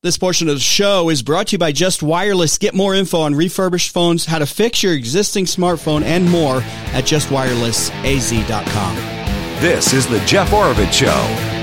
[0.00, 2.56] This portion of the show is brought to you by Just Wireless.
[2.58, 6.58] Get more info on refurbished phones, how to fix your existing smartphone, and more
[6.92, 8.96] at justwirelessaz.com.
[9.60, 11.57] This is the Jeff Oravits Show.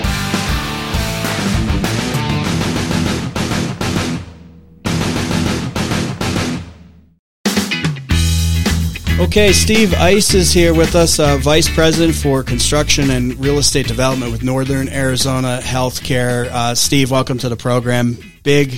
[9.17, 13.87] Okay, Steve Eiss is here with us, uh, Vice President for Construction and Real Estate
[13.87, 16.47] Development with Northern Arizona Healthcare.
[16.47, 18.17] Uh, Steve, welcome to the program.
[18.43, 18.77] Big,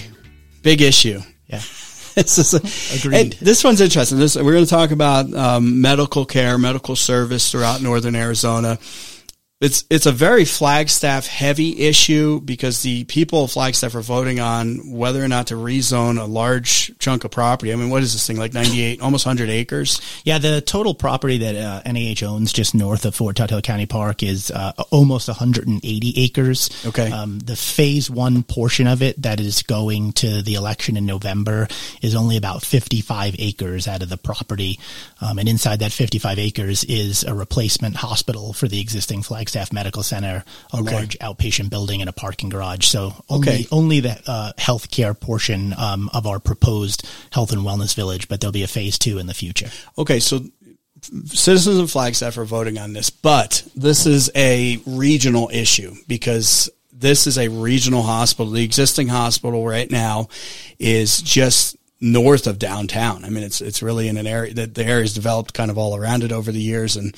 [0.61, 1.21] big issue.
[1.47, 1.57] Yeah.
[2.15, 3.33] this is a, Agreed.
[3.41, 4.19] This one's interesting.
[4.19, 8.77] This, we're going to talk about um, medical care, medical service throughout Northern Arizona
[9.59, 14.91] it's it's a very Flagstaff heavy issue because the people of Flagstaff are voting on
[14.91, 17.73] whether or not to rezone a large chunk of property.
[17.73, 19.99] I mean, what is this thing like ninety eight, almost hundred acres?
[20.23, 24.21] Yeah, the total property that uh, NAH owns just north of Fort Tuthill County Park
[24.21, 26.69] is uh, almost one hundred and eighty acres.
[26.85, 31.07] Okay, um, the phase one portion of it that is going to the election in
[31.07, 31.67] November
[32.03, 34.79] is only about fifty five acres out of the property,
[35.19, 39.46] um, and inside that fifty five acres is a replacement hospital for the existing Flagstaff
[39.47, 40.93] Flagstaff Medical Center, a okay.
[40.93, 42.85] large outpatient building, and a parking garage.
[42.85, 43.65] So only okay.
[43.71, 48.51] only the uh, healthcare portion um, of our proposed health and wellness village, but there'll
[48.51, 49.69] be a phase two in the future.
[49.97, 50.41] Okay, so
[51.25, 57.25] citizens of Flagstaff are voting on this, but this is a regional issue because this
[57.25, 58.51] is a regional hospital.
[58.51, 60.27] The existing hospital right now
[60.77, 63.25] is just north of downtown.
[63.25, 65.77] I mean, it's it's really in an area that the area is developed kind of
[65.77, 67.15] all around it over the years, and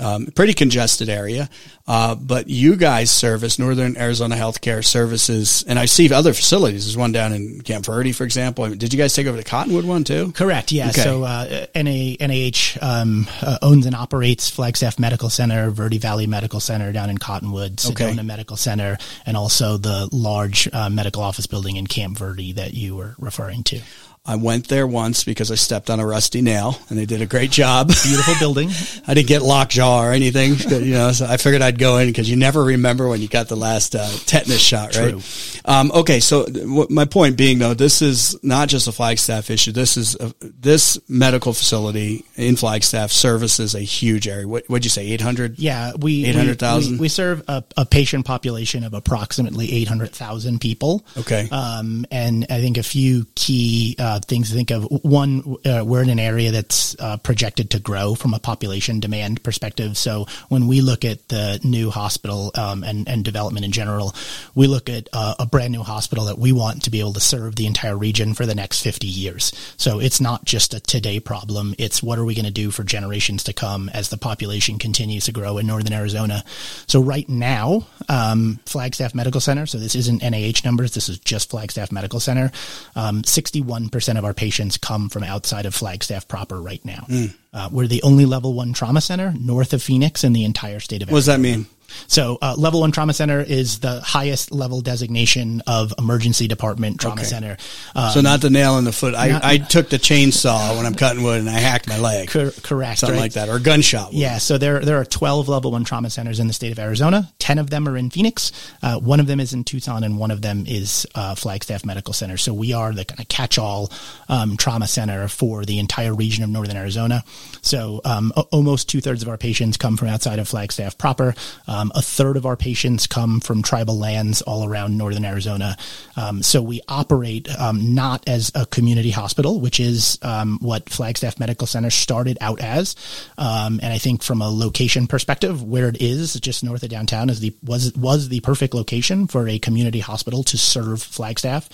[0.00, 1.50] um, pretty congested area.
[1.86, 6.86] Uh, but you guys service Northern Arizona Healthcare Services, and I see other facilities.
[6.86, 8.64] There's one down in Camp Verde, for example.
[8.64, 10.32] I mean, did you guys take over the Cottonwood one too?
[10.32, 10.72] Correct.
[10.72, 10.88] Yeah.
[10.88, 11.02] Okay.
[11.02, 16.60] So uh, NA, NAH um, uh, owns and operates Flagstaff Medical Center, Verde Valley Medical
[16.60, 18.22] Center down in Cottonwood, Sedona okay.
[18.22, 22.96] Medical Center, and also the large uh, medical office building in Camp Verde that you
[22.96, 23.80] were referring to.
[24.24, 27.26] I went there once because I stepped on a rusty nail and they did a
[27.26, 27.88] great job.
[28.04, 28.70] Beautiful building.
[29.08, 32.30] I didn't get lockjaw or anything, you know, so I figured I'd go in because
[32.30, 35.10] you never remember when you got the last uh, tetanus shot, right?
[35.10, 35.20] True.
[35.64, 36.20] Um, okay.
[36.20, 39.72] So w- my point being though, this is not just a Flagstaff issue.
[39.72, 44.46] This is a, this medical facility in Flagstaff services a huge area.
[44.46, 45.08] What would you say?
[45.08, 45.58] 800?
[45.58, 45.94] Yeah.
[45.98, 46.92] We, 800,000.
[46.92, 51.04] We, we, serve a, a, patient population of approximately 800,000 people.
[51.18, 51.48] Okay.
[51.50, 54.84] Um, and I think a few key, uh, uh, things to think of.
[55.02, 59.42] One, uh, we're in an area that's uh, projected to grow from a population demand
[59.42, 59.96] perspective.
[59.96, 64.14] So when we look at the new hospital um, and, and development in general,
[64.54, 67.20] we look at uh, a brand new hospital that we want to be able to
[67.20, 69.52] serve the entire region for the next 50 years.
[69.78, 71.74] So it's not just a today problem.
[71.78, 75.24] It's what are we going to do for generations to come as the population continues
[75.24, 76.44] to grow in northern Arizona.
[76.86, 81.48] So right now, um, Flagstaff Medical Center, so this isn't NAH numbers, this is just
[81.50, 82.50] Flagstaff Medical Center,
[82.94, 87.06] um, 61% percent of our patients come from outside of Flagstaff proper right now.
[87.08, 87.34] Mm.
[87.52, 91.02] Uh, we're the only level one trauma center north of Phoenix in the entire state
[91.02, 91.14] of Arizona.
[91.14, 91.66] What does that mean?
[92.06, 97.20] So, uh, level one trauma center is the highest level designation of emergency department trauma
[97.20, 97.24] okay.
[97.24, 97.56] center.
[97.94, 99.14] Um, so, not the nail in the foot.
[99.14, 102.30] I, not, I took the chainsaw when I'm cutting wood and I hacked my leg.
[102.30, 103.00] Cor- correct.
[103.00, 103.22] Something right?
[103.22, 103.48] like that.
[103.48, 104.14] Or gunshot wound.
[104.14, 104.38] Yeah.
[104.38, 107.30] So, there, there are 12 level one trauma centers in the state of Arizona.
[107.38, 108.52] 10 of them are in Phoenix.
[108.82, 112.12] Uh, one of them is in Tucson and one of them is uh, Flagstaff Medical
[112.12, 112.36] Center.
[112.36, 113.90] So, we are the kind of catch all
[114.28, 117.24] um, trauma center for the entire region of northern Arizona.
[117.62, 121.34] So, um, almost two thirds of our patients come from outside of Flagstaff proper.
[121.82, 125.76] Um, a third of our patients come from tribal lands all around northern Arizona.
[126.16, 131.40] Um, so we operate um, not as a community hospital, which is um, what Flagstaff
[131.40, 132.94] Medical Center started out as.
[133.36, 137.30] Um, and I think from a location perspective, where it is just north of downtown
[137.30, 141.68] is the was was the perfect location for a community hospital to serve Flagstaff.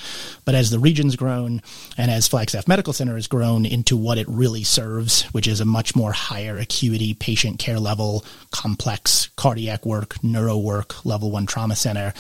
[0.47, 1.61] But as the region's grown
[1.99, 5.67] and as Flagstaff Medical Center has grown into what it really serves, which is a
[5.67, 11.75] much more higher acuity patient care level, complex cardiac work, neuro work level one trauma
[11.75, 12.12] center,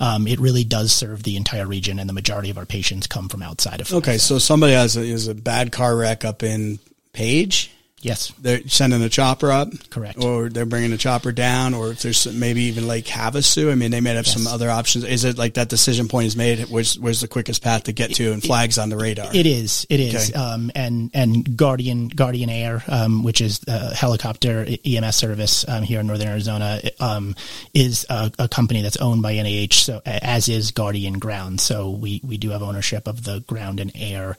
[0.00, 3.28] um, it really does serve the entire region, and the majority of our patients come
[3.28, 3.92] from outside of.
[3.92, 6.78] Okay, so somebody has a, is a bad car wreck up in
[7.12, 7.70] Page.
[8.02, 8.32] Yes.
[8.38, 9.70] They're sending a chopper up.
[9.88, 10.22] Correct.
[10.22, 13.72] Or they're bringing a chopper down, or if there's maybe even Lake Havasu.
[13.72, 14.34] I mean, they may have yes.
[14.34, 15.04] some other options.
[15.04, 16.60] Is it like that decision point is made?
[16.68, 19.34] Where's, where's the quickest path to get to and flags on the radar?
[19.34, 19.86] It is.
[19.88, 20.30] It is.
[20.30, 20.38] Okay.
[20.38, 26.00] Um, and, and Guardian, Guardian Air, um, which is a helicopter EMS service, um, here
[26.00, 27.34] in Northern Arizona, um,
[27.72, 29.74] is a, a, company that's owned by NAH.
[29.74, 31.62] So as is Guardian Ground.
[31.62, 34.36] So we, we do have ownership of the ground and air,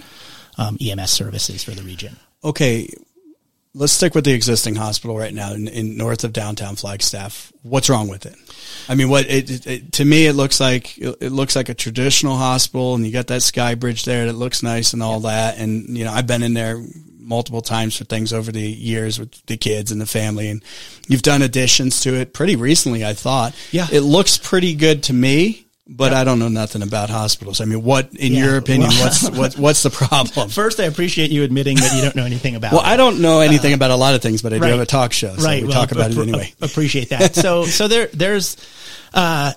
[0.59, 2.17] um, EMS services for the region.
[2.43, 2.87] Okay
[3.77, 7.51] let's stick with the existing hospital right now in, in north of downtown Flagstaff.
[7.61, 8.35] What's wrong with it?
[8.89, 11.73] I mean, what it, it, it, to me it looks like it looks like a
[11.73, 15.57] traditional hospital, and you got that sky bridge there that looks nice and all that.
[15.57, 16.81] And you know, I've been in there
[17.19, 20.63] multiple times for things over the years with the kids and the family, and
[21.07, 23.05] you've done additions to it pretty recently.
[23.05, 23.87] I thought, Yeah.
[23.91, 25.66] it looks pretty good to me.
[25.89, 27.61] But I don't know nothing about hospitals.
[27.61, 30.49] I mean, what, in Yeah, your opinion, well- what's what, what's the problem?
[30.49, 32.75] First, I appreciate you admitting that you don't know anything about it.
[32.75, 32.87] Well, it.
[32.87, 35.13] I don't know anything about a lot of things, but I do have a talk
[35.13, 36.53] show, so we well, talk about it anyway.
[36.61, 37.35] Appreciate that.
[37.35, 38.57] So, so there, there's,
[39.13, 39.53] uh,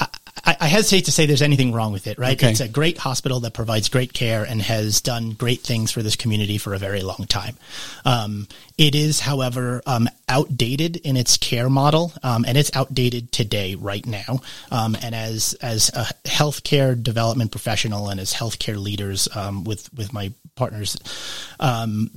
[0.00, 0.06] I,
[0.44, 2.36] I hesitate to say there's anything wrong with it, right?
[2.36, 2.50] Okay.
[2.50, 6.16] It's a great hospital that provides great care and has done great things for this
[6.16, 7.56] community for a very long time.
[8.04, 13.76] Um, it is, however, um, outdated in its care model, um, and it's outdated today,
[13.76, 14.40] right now.
[14.72, 20.12] Um, and as as a healthcare development professional and as healthcare leaders um, with with
[20.12, 20.96] my partners,
[21.60, 22.10] um,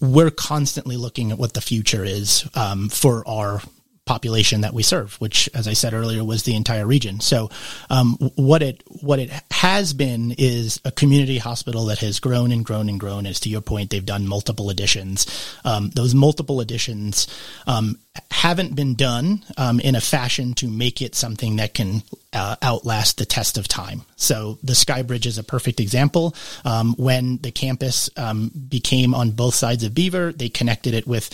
[0.00, 3.62] we're constantly looking at what the future is um, for our
[4.10, 7.20] population that we serve, which, as I said earlier, was the entire region.
[7.20, 7.48] So,
[7.90, 12.64] um, what it what it has been is a community hospital that has grown and
[12.64, 13.24] grown and grown.
[13.24, 15.26] As to your point, they've done multiple additions.
[15.64, 17.28] Um, those multiple additions
[17.68, 22.02] um, haven't been done um, in a fashion to make it something that can
[22.32, 24.02] uh, outlast the test of time.
[24.16, 26.34] So the Sky Bridge is a perfect example.
[26.64, 31.30] Um, when the campus um, became on both sides of Beaver, they connected it with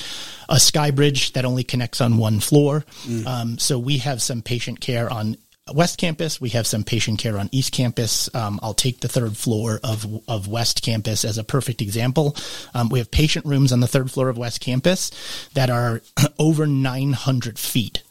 [0.48, 2.84] a Sky Bridge that only connects on one floor.
[3.26, 5.36] Um, so we have some patient care on
[5.72, 6.40] West Campus.
[6.40, 8.32] We have some patient care on East Campus.
[8.34, 12.36] Um, I'll take the third floor of of West Campus as a perfect example.
[12.74, 15.10] Um, we have patient rooms on the third floor of West Campus
[15.54, 16.02] that are
[16.38, 18.02] over 900 feet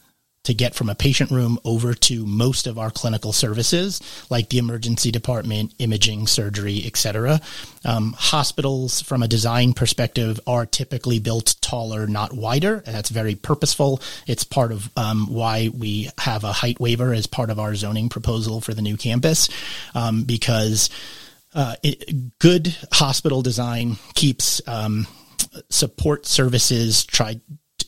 [0.46, 4.00] to get from a patient room over to most of our clinical services,
[4.30, 7.40] like the emergency department, imaging, surgery, etc.
[7.84, 12.82] Um, hospitals, from a design perspective, are typically built taller, not wider.
[12.86, 14.00] And that's very purposeful.
[14.28, 18.08] It's part of um, why we have a height waiver as part of our zoning
[18.08, 19.48] proposal for the new campus,
[19.96, 20.90] um, because
[21.54, 25.08] uh, it, good hospital design keeps um,
[25.70, 27.40] support services tried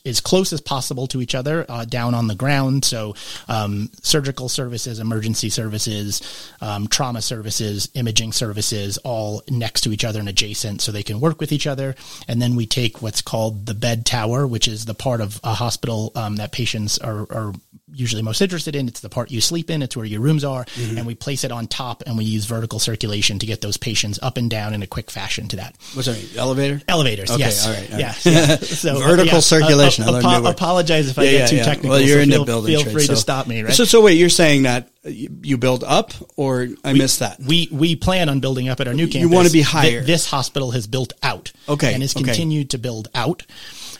[0.05, 2.85] as close as possible to each other uh, down on the ground.
[2.85, 3.15] So,
[3.47, 6.21] um, surgical services, emergency services,
[6.61, 11.19] um, trauma services, imaging services, all next to each other and adjacent, so they can
[11.19, 11.95] work with each other.
[12.27, 15.53] And then we take what's called the bed tower, which is the part of a
[15.53, 17.53] hospital um, that patients are, are
[17.91, 18.87] usually most interested in.
[18.87, 19.81] It's the part you sleep in.
[19.81, 22.79] It's where your rooms are, and we place it on top, and we use vertical
[22.79, 25.75] circulation to get those patients up and down in a quick fashion to that.
[25.93, 26.17] What's that?
[26.17, 26.37] mean?
[26.37, 26.81] Elevator?
[26.87, 27.65] Elevators, Okay, yes.
[27.65, 28.55] all right, all yeah, yeah.
[28.79, 31.91] So, Vertical circulation, I learned a new apologize if I get too technical.
[31.91, 33.63] Well, you're so in feel, the building Feel trade, free so- to stop me.
[33.63, 33.73] Right?
[33.73, 37.39] So, so wait, you're saying that you build up, or I missed that?
[37.39, 39.21] we we plan on building up at our new campus.
[39.21, 40.01] You wanna be Th- higher.
[40.01, 41.51] This hospital has built out.
[41.67, 42.25] Okay, and has okay.
[42.25, 43.43] continued to build out.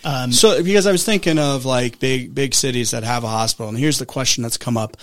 [0.03, 3.69] Um, So, because I was thinking of like big, big cities that have a hospital,
[3.69, 4.97] and here's the question that's come up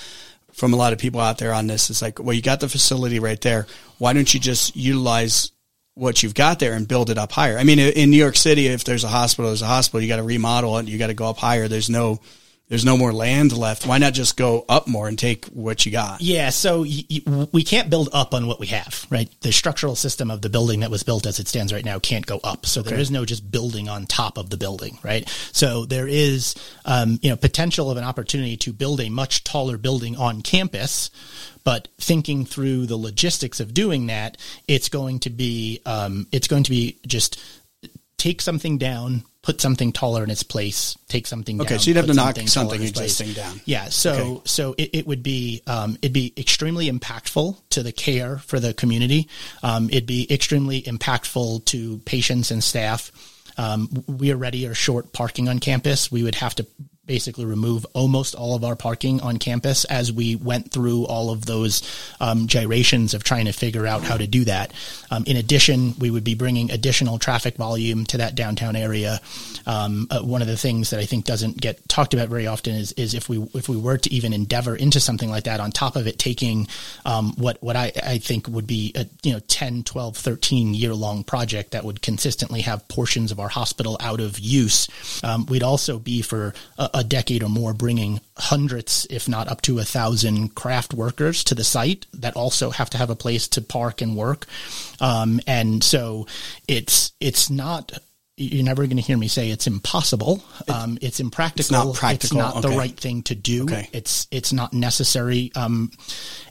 [0.53, 1.91] from a lot of people out there on this.
[1.91, 3.67] It's like, well, you got the facility right there.
[3.99, 5.51] Why don't you just utilize
[5.97, 7.59] what you've got there and build it up higher?
[7.59, 10.17] I mean, in New York City, if there's a hospital, there's a hospital, you got
[10.17, 10.87] to remodel it.
[10.87, 11.69] You got to go up higher.
[11.69, 12.21] There's no,
[12.69, 13.87] there's no more land left.
[13.87, 16.21] Why not just go up more and take what you got?
[16.21, 19.31] Yeah, so y- y- we can't build up on what we have, right?
[19.41, 22.27] The structural system of the building that was built as it stands right now can't
[22.27, 22.67] go up.
[22.67, 25.27] So there is no just building on top of the building, right?
[25.53, 29.79] So there is, um, you know, potential of an opportunity to build a much taller
[29.79, 31.11] building on campus.
[31.67, 34.37] But thinking through the logistics of doing that,
[34.69, 37.41] it's going to be, um, it's going to be just
[38.19, 41.75] take something down, put something taller in its place, take something Okay, down.
[41.75, 43.21] Okay, so you'd have to knock something in its place.
[43.21, 43.61] existing down.
[43.65, 44.41] Yeah, so Okay.
[44.45, 48.73] so it, it would be um, it'd be extremely impactful to the care for the
[48.73, 49.29] community.
[49.65, 53.11] Um, it'd be extremely impactful to patients and staff.
[53.59, 56.13] Um, we already are short parking on campus.
[56.13, 56.67] We would have to
[57.07, 61.47] basically remove almost all of our parking on campus as we went through all of
[61.47, 61.83] those
[62.21, 64.73] um, gyrations of trying to figure out how to do that.
[65.11, 69.21] Um, in addition, we would be bringing additional traffic volume to that downtown area.
[69.67, 72.75] Um, uh, one of the things that I think doesn't get talked about very often
[72.75, 75.71] is, is if we if we were to even endeavor into something like that, on
[75.71, 76.69] top of it taking
[77.05, 80.95] um, what what I, I think would be a you know 10, 12, 13 year
[80.95, 84.89] long project that would consistently have portions of our hospital out of use,
[85.23, 89.61] um, we'd also be for a, a decade or more bringing hundreds, if not up
[89.61, 93.47] to a thousand craft workers to the site that also have to have a place
[93.49, 94.47] to park and work.
[94.99, 96.27] Um, and so
[96.67, 97.93] it's, it's not,
[98.39, 100.43] you're never going to hear me say it's impossible.
[100.69, 101.85] Um, it's impractical.
[101.85, 103.65] not practical, It's not the right thing to do.
[103.65, 103.91] Okay.
[103.93, 105.53] It's, it's not necessary.
[105.55, 105.91] Um,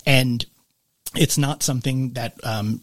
[0.06, 0.46] and
[1.16, 2.82] it's not something that, um,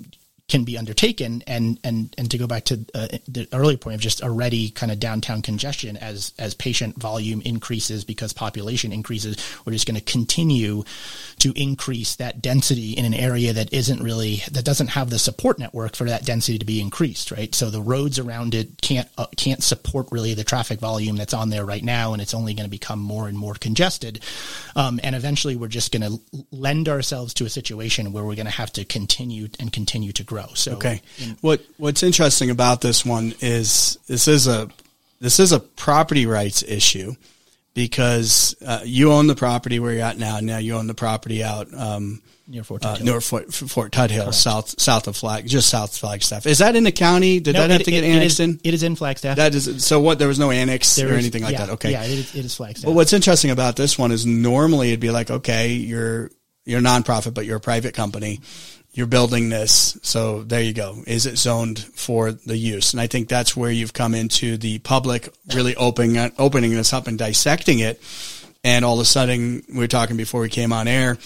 [0.52, 1.42] can be undertaken.
[1.47, 4.92] And and and to go back to uh, the earlier point of just already kind
[4.92, 10.12] of downtown congestion as as patient volume increases because population increases, we're just going to
[10.12, 10.85] continue
[11.38, 15.59] to increase that density in an area that isn't really that doesn't have the support
[15.59, 17.54] network for that density to be increased, right?
[17.54, 21.49] So the roads around it can't uh, can't support really the traffic volume that's on
[21.49, 24.23] there right now, and it's only going to become more and more congested.
[24.76, 28.44] Um, and eventually, we're just going to lend ourselves to a situation where we're going
[28.44, 30.41] to have to continue and continue to grow.
[30.54, 31.00] So Okay.
[31.40, 34.68] What What's interesting about this one is this is a
[35.20, 37.14] this is a property rights issue
[37.75, 40.40] because uh, you own the property where you're at now.
[40.40, 43.04] Now you own the property out um, near Fort uh, Tuthill.
[43.04, 46.46] near Fort, Fort Tuthill, south south of Flag, just south of Flagstaff.
[46.46, 47.40] Is that in the county?
[47.40, 48.61] Did No, that have it- to get it- it annexed is- in?
[48.62, 49.37] It is in Flagstaff.
[49.37, 50.00] That is so.
[50.00, 51.72] What there was no annex There or is- anything like yeah, that.
[51.75, 51.92] Okay.
[51.92, 52.84] Yeah, it is, it is Flagstaff.
[52.87, 56.30] But what's interesting about this one is normally it'd be like, okay, you're
[56.64, 58.40] you're a nonprofit, but you're a private company.
[58.94, 61.02] You're building this, so there you go.
[61.06, 62.92] Is it zoned for the use?
[62.92, 67.06] And I think that's where you've come into the public really opening opening this up
[67.06, 68.02] and dissecting it.
[68.62, 71.16] And all of a sudden, we were talking before we came on air.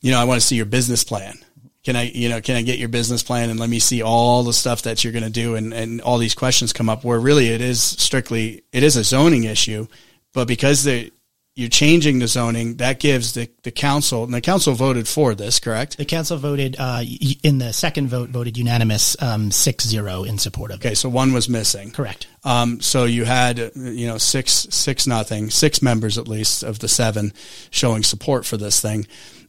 [0.00, 1.38] You know, I want to see your business plan.
[1.84, 4.42] Can I, you know, can I get your business plan and let me see all
[4.42, 5.54] the stuff that you're going to do?
[5.54, 9.04] And, and all these questions come up where really it is strictly, it is a
[9.04, 9.86] zoning issue,
[10.32, 11.10] but because they,
[11.56, 15.58] you're changing the zoning, that gives the, the council, and the council voted for this,
[15.58, 15.96] correct?
[15.96, 17.02] the council voted uh,
[17.42, 20.86] in the second vote voted unanimous um, 6-0 in support of it.
[20.86, 21.90] Okay, so one was missing.
[21.90, 22.28] Correct.
[22.44, 26.88] Um, so you had, you know, six, six nothing, six members at least of the
[26.88, 27.32] seven
[27.70, 29.06] showing support for this thing.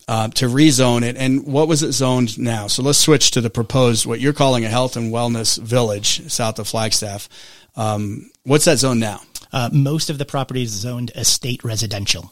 [0.07, 2.67] Uh, to rezone it, and what was it zoned now?
[2.67, 6.59] So let's switch to the proposed, what you're calling a health and wellness village south
[6.59, 7.29] of Flagstaff.
[7.77, 9.21] Um, what's that zone now?
[9.53, 12.31] Uh, most of the property is zoned estate residential.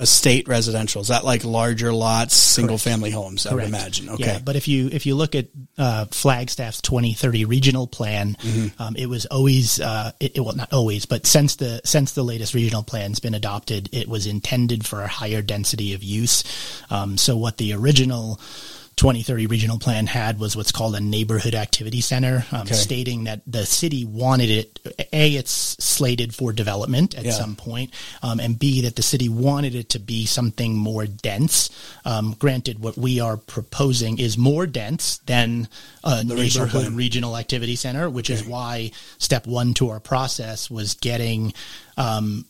[0.00, 1.02] Estate residential.
[1.02, 3.46] Is that like larger lots, single family homes?
[3.46, 4.08] I would imagine.
[4.08, 4.24] Okay.
[4.24, 5.46] Yeah, but if you if you look at
[5.78, 8.82] uh, Flagstaff's 2030 regional plan, Mm-hmm.
[8.82, 12.24] um, it was always uh, it, it well not always, but since the since the
[12.24, 16.42] latest regional plan's been adopted, it was intended for a higher density of use.
[16.90, 18.40] Um, so what the original
[18.96, 22.74] 2030 regional plan had was what's called a neighborhood activity center, um, Okay.
[22.74, 24.80] stating that the city wanted it.
[25.12, 25.50] A, it's
[25.82, 27.32] slated for development at Yeah.
[27.32, 27.90] some point,
[28.22, 31.70] um, and B, that the city wanted it to be something more dense.
[32.04, 35.68] Um, granted, what we are proposing is more dense than
[36.04, 36.36] a regional
[36.66, 41.52] neighborhood regional activity center, which is why step one to our process was getting
[41.96, 42.44] um,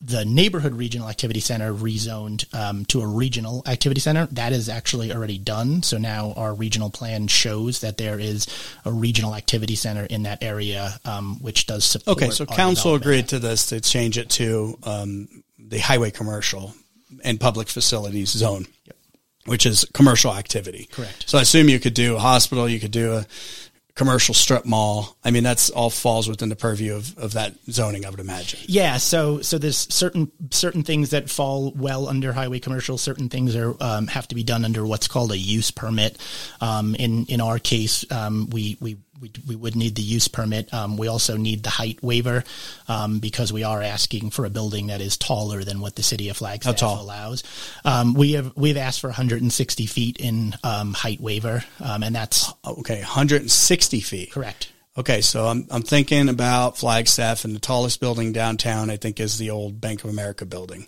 [0.00, 4.26] the neighborhood regional activity center rezoned um, to a regional activity center.
[4.32, 5.82] That is actually already done.
[5.82, 8.46] So now our regional plan shows that there is
[8.84, 12.16] a regional activity center in that area, um, which does support.
[12.16, 15.28] Okay, so council agreed to this to change it to um,
[15.58, 16.74] the highway commercial
[17.22, 18.66] and public facilities zone,
[19.44, 20.88] which is commercial activity.
[20.90, 21.28] Correct.
[21.28, 23.26] So I assume you could do a hospital, you could do a
[24.00, 25.14] commercial strip mall.
[25.22, 28.58] I mean, that's all falls within the purview of, of that zoning, I would imagine.
[28.64, 32.96] Yeah, so so there's certain certain things that fall well under highway commercial.
[32.96, 36.16] Certain things are um, have to be done under what's called a use permit.
[36.62, 38.96] Um, in in our case, um, we we.
[39.20, 40.72] We, we would need the use permit.
[40.72, 42.42] Um, we also need the height waiver
[42.88, 46.28] um, because we are asking for a building that is taller than what the city
[46.30, 47.42] of Flagstaff allows.
[47.84, 52.52] Um, we have we've asked for 160 feet in um, height waiver, um, and that's
[52.66, 54.32] Okay, 160 feet.
[54.32, 54.72] correct.
[54.96, 59.38] Okay, so I'm I'm thinking about Flagstaff, and the tallest building downtown, I think, is
[59.38, 60.86] the old Bank of America building,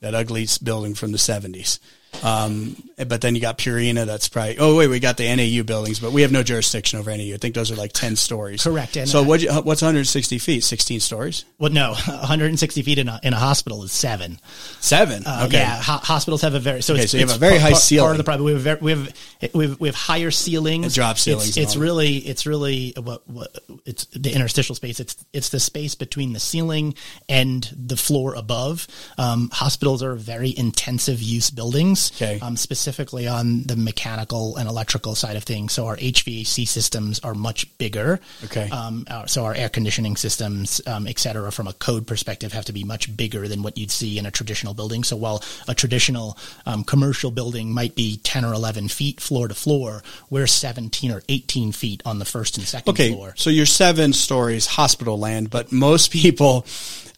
[0.00, 1.78] that ugly building from the 70s.
[2.22, 4.06] Um, but then you got Purina.
[4.06, 4.58] That's probably.
[4.58, 7.34] Oh wait, we got the NAU buildings, but we have no jurisdiction over NAU.
[7.34, 8.62] I think those are like 10 stories.
[8.62, 9.42] Correct, and, so what?
[9.42, 10.62] What's 160 feet?
[10.62, 11.44] 16 stories?
[11.58, 14.38] Well, no, 160 feet in a, in a hospital is seven.
[14.80, 15.24] Seven.
[15.26, 15.58] Uh, okay.
[15.58, 16.94] Yeah, ho- hospitals have a very so.
[16.94, 18.04] Okay, it's, so you have a very high part, ceiling.
[18.04, 19.14] Part of the problem we have, very, we have
[19.54, 23.28] we have we have higher ceilings, And drop ceilings It's, it's really it's really what,
[23.28, 25.00] what it's the interstitial space.
[25.00, 26.94] It's it's the space between the ceiling
[27.28, 28.86] and the floor above.
[29.18, 32.38] Um, hospitals are very intensive use buildings, Okay.
[32.40, 35.72] um, specifically on the mechanical and electrical side of things.
[35.72, 38.20] So our HVAC systems are much bigger.
[38.44, 38.68] Okay.
[38.70, 42.72] Um, so our air conditioning systems, um, et cetera, from a code perspective, have to
[42.72, 45.04] be much bigger than what you'd see in a traditional building.
[45.04, 49.54] So while a traditional um, commercial building might be 10 or 11 feet floor to
[49.54, 53.34] floor, we're 17 or 18 feet on the first and second Okay, floor.
[53.36, 56.66] so you're seven stories hospital land, but most people,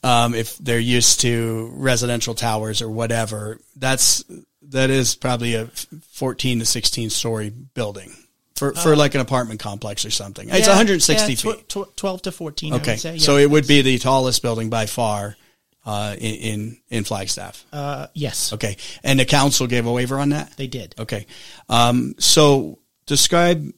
[0.02, 4.24] um, if they're used to residential towers or whatever, that's
[4.70, 5.66] that is probably a
[6.12, 8.12] 14 to 16 story building
[8.56, 10.48] for for like an apartment complex or something.
[10.48, 11.68] it's Uh, Yeah, 160 feet.
[11.68, 13.18] tw- tw- 12 to 14, I okay, say.
[13.18, 15.36] so it would be the tallest building by far
[15.84, 17.64] uh, in, in in Flagstaff.
[17.72, 20.52] Uh, yes, Okay, and the council gave a waiver on that.
[20.56, 20.94] they did.
[20.98, 21.26] Okay.
[21.68, 23.70] Um, so describe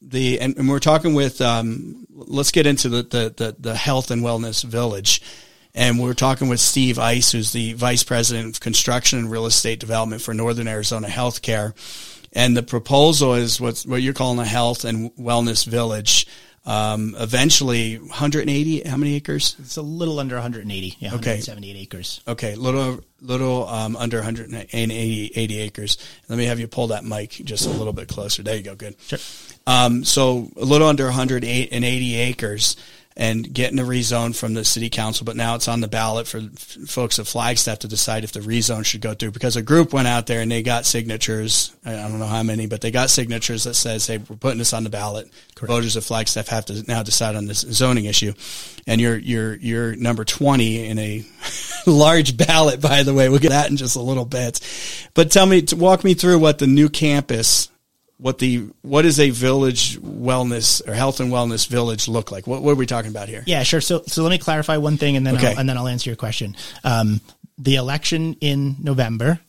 [0.00, 4.10] the and, and we're talking with um, let's get into the, the, the the health
[4.12, 5.22] and wellness village
[5.76, 9.78] and we're talking with Steve Eiss who's the vice president of construction and real estate
[9.78, 11.74] development for Northern Arizona Healthcare
[12.32, 16.26] and the proposal is what what you're calling a health and wellness village
[16.64, 21.38] um, eventually 180 how many acres It's a little under 180, yeah, Okay.
[21.38, 22.20] 178 acres.
[22.26, 25.96] Okay, little little um, under 180 80 acres.
[26.28, 28.42] Let me have you pull that mic just a little bit closer.
[28.42, 28.74] There you go.
[28.74, 28.96] Good.
[29.00, 29.18] Sure.
[29.68, 32.76] Um, so a little under 180 acres
[33.16, 36.40] and getting a rezone from the city council, but now it's on the ballot for
[36.86, 40.06] folks at Flagstaff to decide if the rezone should go through because a group went
[40.06, 41.74] out there and they got signatures.
[41.84, 44.74] I don't know how many, but they got signatures that says, Hey, we're putting this
[44.74, 45.30] on the ballot.
[45.58, 48.34] Voters of Flagstaff have to now decide on this zoning issue.
[48.86, 51.24] And you're, you're, you're number 20 in a
[51.86, 53.30] large ballot, by the way.
[53.30, 54.60] We'll get that in just a little bit,
[55.14, 57.70] but tell me, walk me through what the new campus
[58.18, 62.46] what the what is a village wellness or health and wellness village look like?
[62.46, 63.42] What, what are we talking about here?
[63.46, 63.80] Yeah, sure.
[63.80, 65.52] So, so let me clarify one thing, and then Okay.
[65.52, 66.56] I'll, and then I'll answer your question.
[66.84, 67.20] Um,
[67.58, 69.40] the election in November,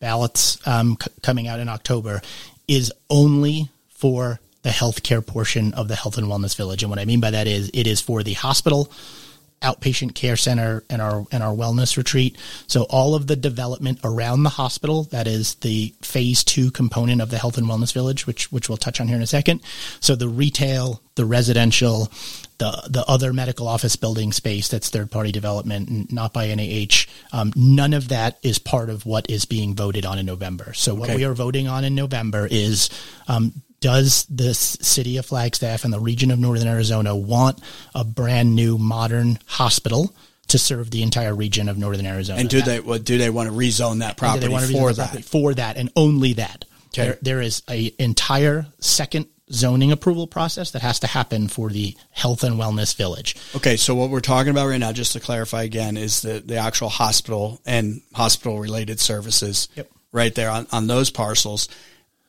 [0.00, 2.20] ballots um, c- coming out in October,
[2.68, 6.82] is only for the healthcare portion of the health and wellness village.
[6.82, 8.90] And what I mean by that is, it is for the hospital,
[9.64, 12.36] outpatient care center, and our and our wellness retreat.
[12.66, 17.30] So all of the development around the hospital, that is the phase two component of
[17.30, 19.60] the health and wellness village, which which we'll touch on here in a second.
[20.00, 22.10] So the retail, the residential,
[22.58, 27.06] the the other medical office building space that's third party development, not by NAH.
[27.32, 30.74] Um, none of that is part of what is being voted on in November.
[30.74, 31.16] So what Okay.
[31.16, 32.90] we are voting on in November is.
[33.28, 37.60] Um, does the city of Flagstaff and the region of northern Arizona want
[37.94, 40.16] a brand new modern hospital
[40.48, 42.40] to serve the entire region of northern Arizona?
[42.40, 44.72] And do That- they what do they want to rezone that property they want to
[44.72, 45.08] for that?
[45.08, 46.64] property for that and only that.
[46.94, 47.08] Okay.
[47.08, 51.94] There, there is an entire second zoning approval process that has to happen for the
[52.10, 53.36] health and wellness village.
[53.54, 56.56] Okay, so what we're talking about right now, just to clarify again, is the the
[56.56, 59.68] actual hospital and hospital related services.
[59.74, 59.90] Yep.
[60.10, 61.68] Right there on, on those parcels.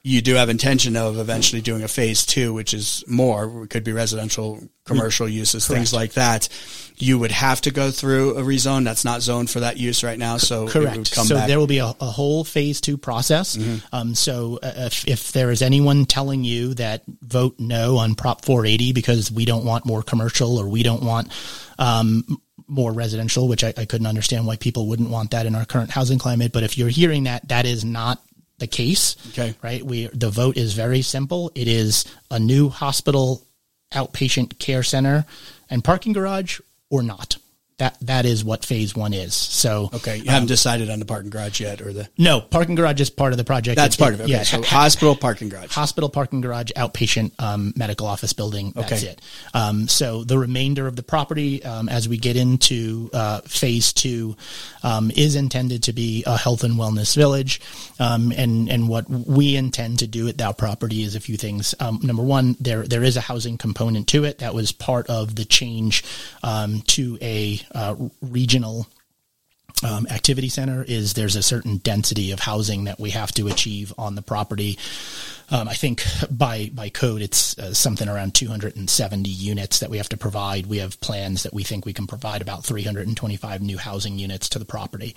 [0.07, 3.63] You do have intention of eventually doing a phase two, which is more.
[3.63, 6.47] It could be residential, commercial uses, things like that.
[6.95, 8.83] You would have to go through a rezone.
[8.83, 10.37] That's not zoned for that use right now.
[10.37, 11.11] So Correct.
[11.11, 11.41] come So back.
[11.41, 11.47] Mm-hmm.
[11.49, 13.57] there will be a, a whole phase two process.
[13.91, 18.45] Um, so uh, if, if there is anyone telling you that vote no on Prop
[18.45, 21.31] 480 because we don't want more commercial or we don't want
[21.79, 22.23] um,
[22.67, 25.89] more residential, which I, I couldn't understand why people wouldn't want that in our current
[25.89, 26.51] housing climate.
[26.51, 28.21] But if you're hearing that, that is not
[28.57, 29.15] the case.
[29.29, 29.55] Okay.
[29.61, 29.83] Right.
[29.83, 31.51] We the vote is very simple.
[31.55, 33.45] It is a new hospital,
[33.93, 35.25] outpatient care center,
[35.69, 37.37] and parking garage or not.
[37.77, 39.33] That that is what phase one is.
[39.35, 43.01] So okay, you haven't decided on the parking garage yet, or the no, parking garage
[43.01, 43.75] is part of the project.
[43.75, 44.23] that's part of it.
[44.23, 45.71] Okay, Yeah, so ha- hospital parking garage.
[45.73, 48.71] hospital parking garage, outpatient um, medical office building.
[48.77, 49.07] That's Okay.
[49.11, 49.21] it.
[49.53, 54.37] Um, so the remainder of the property, um, as we get into uh, phase two,
[54.81, 57.59] um, is intended to be a health and wellness village.
[57.99, 61.75] Um, and and what we intend to do at that property is a few things.
[61.81, 65.35] Um, number one, there there is a housing component to it that was part of
[65.35, 66.05] the change
[66.41, 68.87] um, to a uh, regional
[69.83, 73.93] um, activity center is there's a certain density of housing that we have to achieve
[73.97, 74.77] on the property.
[75.51, 80.09] Um, I think by by code it's uh, something around 270 units that we have
[80.09, 80.65] to provide.
[80.65, 84.59] We have plans that we think we can provide about 325 new housing units to
[84.59, 85.15] the property.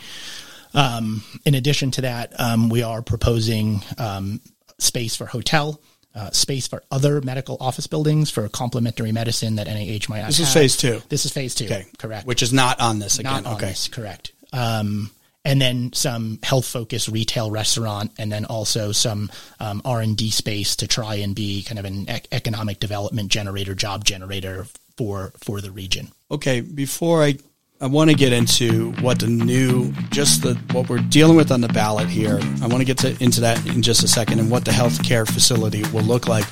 [0.74, 4.40] Um, in addition to that, um, we are proposing um,
[4.78, 5.80] space for hotel.
[6.18, 10.40] Uh, space for other medical office buildings for complementary medicine that NAH might not This
[10.40, 10.54] is have.
[10.54, 11.00] phase two.
[11.08, 11.66] This is phase two.
[11.66, 13.44] Okay, correct Which is not on this again.
[13.44, 14.32] not on okay, this, correct.
[14.52, 15.12] Um,
[15.44, 20.30] and then some health focused retail restaurant, and then also some um, R and D
[20.30, 25.32] space to try and be kind of an ec- economic development generator, job generator for
[25.38, 26.08] for the region.
[26.32, 26.60] okay.
[26.62, 27.36] Before I,
[27.80, 31.60] I want to get into what the new, just the what we're dealing with on
[31.60, 32.40] the ballot here.
[32.60, 35.24] I want to get to into that in just a second, and what the healthcare
[35.24, 36.44] facility will look like.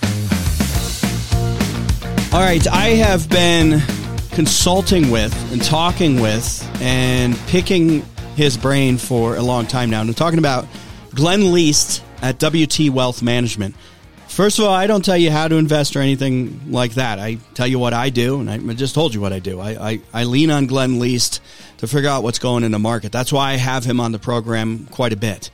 [2.33, 3.83] All right, I have been
[4.31, 8.03] consulting with and talking with and picking
[8.37, 10.03] his brain for a long time now.
[10.03, 10.69] And I'm talking about
[11.13, 13.75] Glenn Least at WT Wealth Management.
[14.37, 17.19] First of all, I don't tell you how to invest or anything like that.
[17.19, 19.61] I tell you what I do, and I just told you what I do.
[19.61, 21.41] I, I, I lean on Glenn Least
[21.79, 23.13] to figure out what's going in the market.
[23.13, 25.49] That's why I have him on the program quite a bit.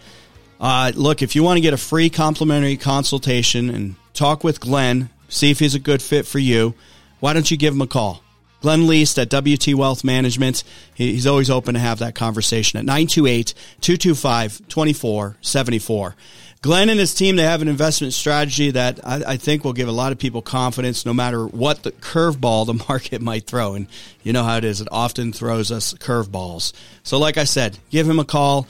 [0.58, 5.10] Uh, look, if you want to get a free complimentary consultation and talk with Glenn,
[5.28, 6.74] see if he's a good fit for you,
[7.20, 8.24] why don't you give him a call?
[8.62, 10.64] Glenn Least at WT Wealth Management.
[10.92, 16.16] He's always open to have that conversation at 928 225 2474.
[16.62, 19.88] Glenn and his team, they have an investment strategy that I, I think will give
[19.88, 23.75] a lot of people confidence no matter what the curveball the market might throw.
[23.75, 23.88] And
[24.22, 24.81] you know how it is.
[24.81, 26.72] It often throws us curveballs.
[27.03, 28.68] So like I said, give him a call.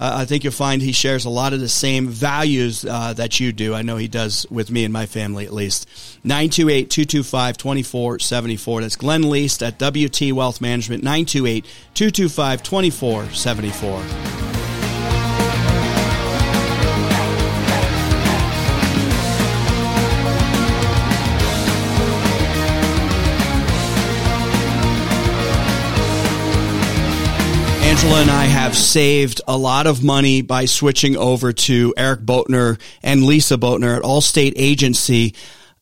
[0.00, 3.38] Uh, I think you'll find he shares a lot of the same values uh, that
[3.38, 3.72] you do.
[3.72, 5.88] I know he does with me and my family at least.
[6.24, 8.80] 928 225 2474.
[8.80, 11.04] That's Glenn Least at WT Wealth Management.
[11.04, 14.47] 928 225 2474.
[27.98, 32.80] Angela and I have saved a lot of money by switching over to Eric Boatner
[33.02, 35.34] and Lisa Boatner at Allstate Agency.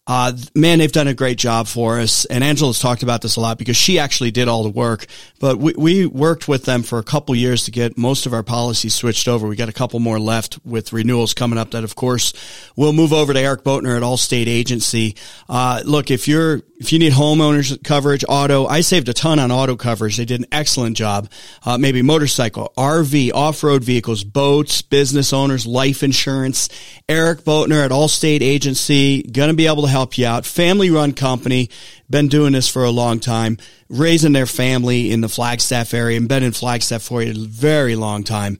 [0.06, 2.24] Uh, man, they've done a great job for us.
[2.24, 5.04] And Angela's talked about this a lot because she actually did all the work.
[5.40, 8.42] But we, we worked with them for a couple years to get most of our
[8.42, 9.46] policies switched over.
[9.46, 12.32] We got a couple more left with renewals coming up that, of course,
[12.76, 15.16] we'll move over to Eric Boatner at Allstate Agency.
[15.50, 19.50] Uh, look, if you're, if you need homeowners coverage, auto, I saved a ton on
[19.50, 20.16] auto coverage.
[20.16, 21.30] They did an excellent job.
[21.64, 26.68] Uh, maybe motorcycle, RV, off-road vehicles, boats, business owners, life insurance.
[27.08, 30.44] Eric Boatner at Allstate Agency, to be able to help you out.
[30.44, 31.70] Family run company,
[32.10, 33.56] been doing this for a long time,
[33.88, 38.22] raising their family in the Flagstaff area and been in Flagstaff for a very long
[38.22, 38.58] time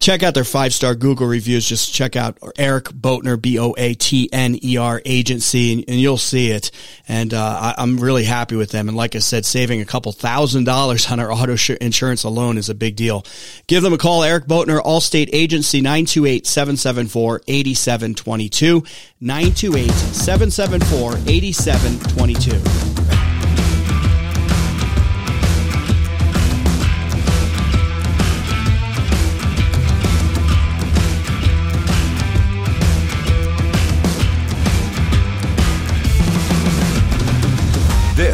[0.00, 1.66] check out their five star Google reviews.
[1.66, 6.00] Just check out Eric Boatner, B O A T N E R agency, and, and,
[6.00, 6.70] you'll see it.
[7.08, 8.88] And uh, I, am really happy with them.
[8.88, 12.58] And like I said, saving a couple thousand dollars on our auto sh- insurance alone
[12.58, 13.24] is a big deal.
[13.66, 18.84] Give them a call, Eric Boatner, Allstate Agency, 928 774 8722.
[19.20, 23.25] 928 774 8722.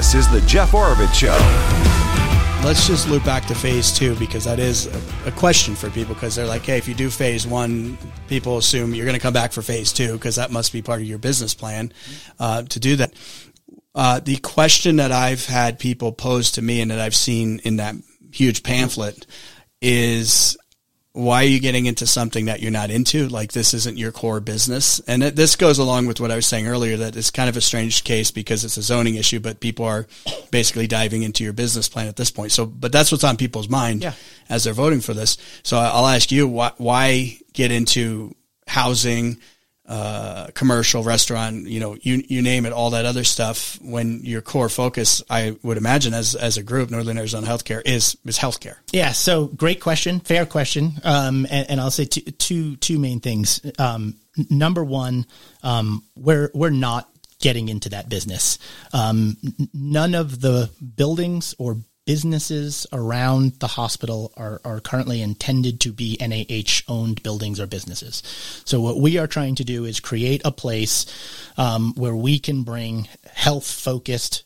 [0.03, 1.31] This is the Jeff Oravits Show.
[2.67, 6.15] Let's just loop back to phase two because that is a, a question for people
[6.15, 9.33] because they're like, hey, if you do phase one, people assume you're going to come
[9.33, 11.93] back for phase two because that must be part of your business plan
[12.41, 13.15] uh, to do that.
[13.95, 17.77] Uh, the question that I've had people pose to me and that I've seen in
[17.77, 17.95] that
[18.33, 19.25] huge pamphlet
[19.81, 20.57] is
[21.15, 23.29] why are you getting into something that you're not into?
[23.29, 24.99] Like this isn't your core business.
[25.01, 27.57] And it, this goes along with what I was saying earlier that it's kind of
[27.57, 30.07] a strange case because it's a zoning issue, but people are
[30.51, 32.53] basically diving into your business plan at this point.
[32.53, 34.15] So, but that's what's on people's mind yeah.
[34.49, 35.37] as they're voting for this.
[35.63, 38.35] So I'll ask you, why, why get into
[38.67, 39.39] housing,
[39.93, 44.41] uh, commercial restaurant, you know, you, you name it, all that other stuff when your
[44.41, 48.77] core focus, I would imagine as, as a group, Northern Arizona Healthcare is, is healthcare.
[48.91, 49.13] Yeah.
[49.13, 50.21] So great question.
[50.21, 50.95] Fair question.
[51.05, 53.61] Um, and, and, I'll say two, two, two main things.
[53.79, 54.15] Um,
[54.49, 55.27] number one,
[55.63, 57.11] um, we're, we're not
[57.43, 58.59] getting into that business.
[58.95, 59.37] Um,
[59.75, 66.17] none of the buildings or businesses around the hospital are, are currently intended to be
[66.21, 68.23] NAH owned buildings or businesses.
[68.65, 71.07] So what we are trying to do is create a place
[71.57, 74.45] um, where we can bring health focused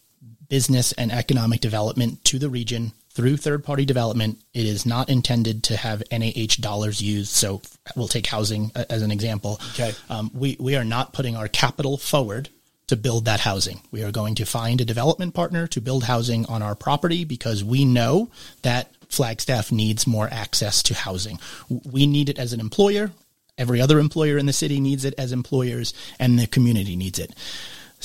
[0.49, 4.39] business and economic development to the region through third party development.
[4.53, 7.31] It is not intended to have NAH dollars used.
[7.31, 7.63] So
[7.97, 9.59] we'll take housing as an example.
[9.73, 9.95] Okay.
[10.11, 12.51] Um, we, we are not putting our capital forward
[12.89, 13.81] to build that housing.
[13.91, 17.65] We are going to find a development partner to build housing on our property because
[17.65, 18.31] we know
[18.63, 21.39] that Flagstaff needs more access to housing.
[21.69, 23.13] We need it as an employer.
[23.59, 27.33] Every other employer in the city needs it as employers and the community needs it.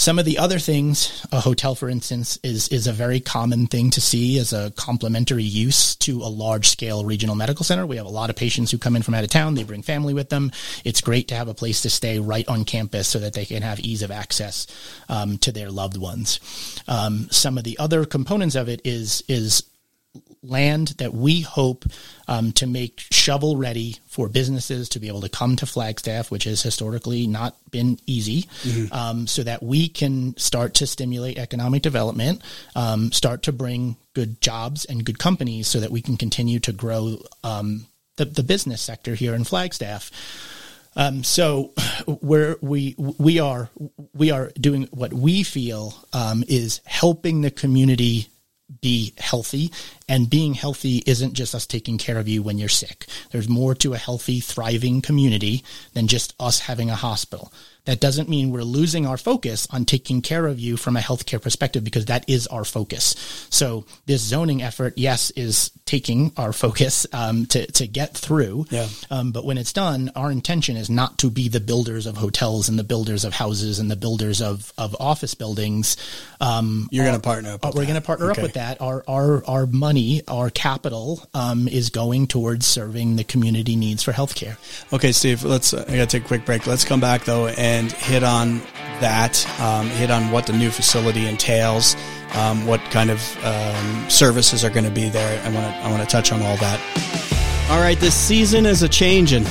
[0.01, 3.91] Some of the other things, a hotel, for instance, is, is a very common thing
[3.91, 7.85] to see as a complementary use to a large scale regional medical center.
[7.85, 9.53] We have a lot of patients who come in from out of town.
[9.53, 10.53] They bring family with them.
[10.83, 13.61] It's great to have a place to stay right on campus so that they can
[13.61, 14.65] have ease of access
[15.07, 16.39] um, to their loved ones.
[16.87, 19.61] Um, some of the other components of it is, is
[20.43, 21.85] land that we hope
[22.27, 26.45] um, to make shovel ready for businesses to be able to come to Flagstaff, which
[26.45, 28.93] has historically not been easy, mm-hmm.
[28.93, 32.41] um, so that we can start to stimulate economic development,
[32.75, 36.71] um, start to bring good jobs and good companies, so that we can continue to
[36.71, 37.85] grow um,
[38.17, 40.11] the, the business sector here in Flagstaff.
[40.95, 41.73] Um, so
[42.07, 43.69] we're, we we are
[44.13, 48.27] we are doing what we feel um, is helping the community
[48.79, 49.71] be healthy.
[50.07, 53.07] And being healthy isn't just us taking care of you when you're sick.
[53.31, 57.51] There's more to a healthy, thriving community than just us having a hospital.
[57.85, 61.41] That doesn't mean we're losing our focus on taking care of you from a healthcare
[61.41, 63.15] perspective because that is our focus.
[63.49, 68.67] So this zoning effort, yes, is taking our focus um, to to get through.
[68.69, 68.87] Yeah.
[69.09, 72.69] Um, but when it's done, our intention is not to be the builders of hotels
[72.69, 75.97] and the builders of houses and the builders of of office buildings.
[76.39, 77.65] Um, You're going to partner up.
[77.75, 78.41] we're going to partner Okay.
[78.41, 78.79] up with that.
[78.79, 84.11] Our our our money, our capital, um, is going towards serving the community needs for
[84.11, 84.55] healthcare.
[84.93, 85.43] Okay, Steve.
[85.43, 85.73] Let's.
[85.73, 86.67] Uh, I got to take a quick break.
[86.67, 88.61] Let's come back though and hit on
[88.99, 89.47] that.
[89.59, 91.95] Um, hit on what the new facility entails.
[92.33, 95.41] Um, what kind of um, services are going to be there?
[95.43, 95.81] I want to.
[95.81, 96.79] I want to touch on all that.
[97.69, 99.45] All right, this season is a changing.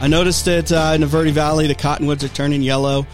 [0.00, 1.66] I noticed it uh, in the Verde Valley.
[1.66, 3.06] The cottonwoods are turning yellow.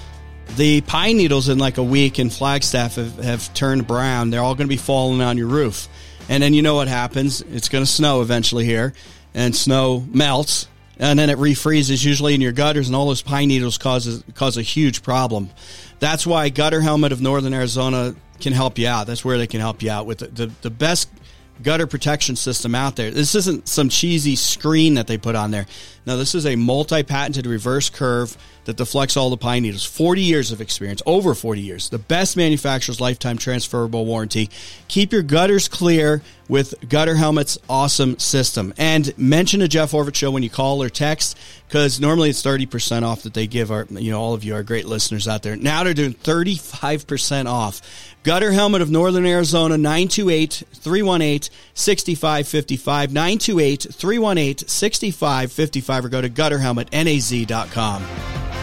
[0.57, 4.31] The pine needles in like a week in Flagstaff have, have turned brown.
[4.31, 5.89] They're all going to be falling on your roof.
[6.29, 7.41] And then you know what happens?
[7.41, 8.95] It's going to snow eventually here,
[9.35, 13.49] and snow melts, and then it refreezes usually in your gutters, and all those pine
[13.49, 15.51] needles causes cause a huge problem.
[15.99, 19.07] That's why Gutter Helmet of Northern Arizona can help you out.
[19.07, 21.09] That's where they can help you out with the, the, the best
[21.63, 23.11] gutter protection system out there.
[23.11, 25.67] This isn't some cheesy screen that they put on there.
[26.05, 29.85] No, this is a multi-patented reverse curve that deflects all the pine needles.
[29.85, 31.89] 40 years of experience, over 40 years.
[31.89, 34.51] The best manufacturer's lifetime transferable warranty.
[34.89, 38.73] Keep your gutters clear with Gutter Helmet's awesome system.
[38.77, 43.03] And mention a Jeff Oravits show when you call or text because normally it's 30%
[43.03, 45.57] off that they give our, you know, all of you, our great listeners out there.
[45.57, 48.15] Now they're doing 35% off.
[48.23, 53.13] Gutter Helmet of Northern Arizona, 928 318 6555.
[53.13, 58.56] 928 318 6555 or go to gutterhelmetnaz.com.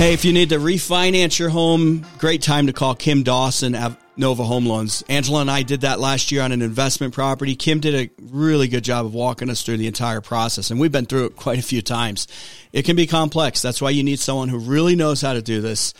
[0.00, 3.98] Hey, if you need to refinance your home, great time to call Kim Dawson at
[4.16, 5.04] Nova Home Loans.
[5.10, 7.54] Angela and I did that last year on an investment property.
[7.54, 10.90] Kim did a really good job of walking us through the entire process, and we've
[10.90, 12.28] been through it quite a few times.
[12.72, 13.60] It can be complex.
[13.60, 15.92] That's why you need someone who really knows how to do this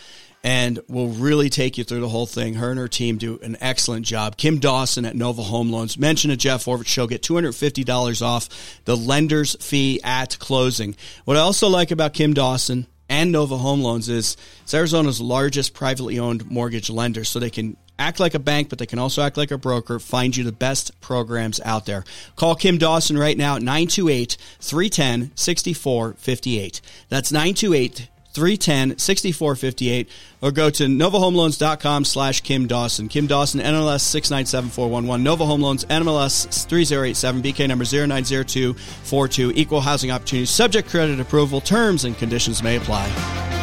[0.43, 2.55] and will really take you through the whole thing.
[2.55, 4.35] Her and her team do an excellent job.
[4.35, 5.95] Kim Dawson at Nova Home Loans.
[5.99, 7.05] Mention a Jeff Oravits show.
[7.05, 8.49] Get $250 off
[8.85, 10.95] the lender's fee at closing.
[11.25, 15.73] What I also like about Kim Dawson and Nova Home Loans is it's Arizona's largest
[15.73, 19.21] privately owned mortgage lender, so they can act like a bank, but they can also
[19.21, 22.05] act like a broker, find you the best programs out there.
[22.37, 26.81] Call Kim Dawson right now at 928 310 6458.
[27.09, 30.09] That's 928 310 6458
[30.41, 33.07] or go to novahomeloans.com slash Kim Dawson.
[33.07, 35.23] Kim Dawson, NLS 697411.
[35.23, 39.51] Nova Home Loans, NMLS 3087, BK number 090242.
[39.55, 41.61] Equal housing opportunities, subject credit approval.
[41.61, 43.60] Terms and conditions may apply.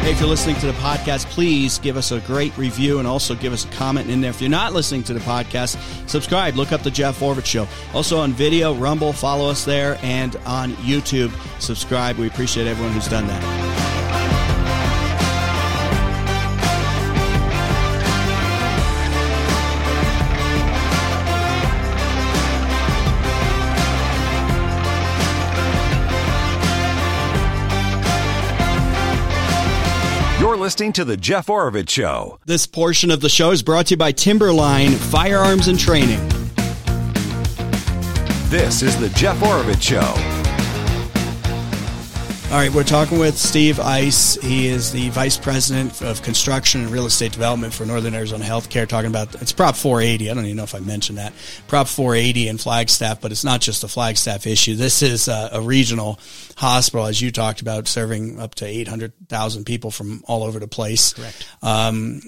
[0.00, 3.34] Hey, if you're listening to the podcast, please give us a great review and also
[3.34, 4.30] give us a comment in there.
[4.30, 5.76] If you're not listening to the podcast,
[6.08, 6.56] subscribe.
[6.56, 7.68] Look up the Jeff Oravits Show.
[7.92, 12.16] Also on video, Rumble, follow us there, and on YouTube, subscribe.
[12.16, 14.39] We appreciate everyone who's done that.
[30.60, 32.38] Listening to The Jeff Oravits Show.
[32.44, 36.20] This portion of the show is brought to you by Timberline Firearms and Training.
[38.50, 40.39] This is The Jeff Oravits Show.
[42.50, 44.42] All right, we're talking with Steve Eiss.
[44.42, 48.88] He is the Vice President of Construction and Real Estate Development for Northern Arizona Healthcare.
[48.88, 50.28] Talking about it's Prop 480.
[50.28, 51.32] I don't even know if I mentioned that
[51.68, 54.74] Prop 480 in Flagstaff, but it's not just a Flagstaff issue.
[54.74, 56.18] This is a, a regional
[56.56, 61.12] hospital, as you talked about, serving up to 800,000 people from all over the place.
[61.12, 61.46] Correct.
[61.62, 62.20] Um,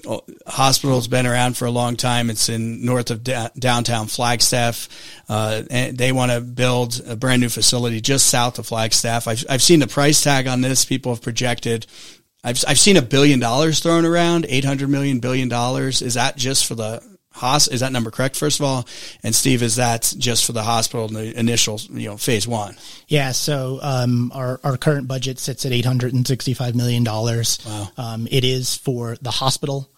[0.47, 2.31] hospital's been around for a long time.
[2.31, 4.89] It's in north of da- downtown Flagstaff.
[5.29, 9.27] Uh, and they want to build a brand new facility just south of Flagstaff.
[9.27, 10.85] I've, I've seen the price tag on this.
[10.85, 11.87] People have projected.
[12.45, 16.03] I've, I've seen a billion dollars thrown around, 800 million billion dollars.
[16.03, 17.69] Is that just for the hos?
[17.69, 18.37] Is that number correct?
[18.37, 18.87] First of all,
[19.23, 22.77] and Steve, is that just for the hospital in the initial, you know, phase one?
[23.09, 27.05] Yeah, so um, our our current budget sits at eight hundred and sixty five million
[27.05, 27.59] dollars.
[27.65, 27.89] Wow.
[27.97, 29.89] Um, it is for the hospital,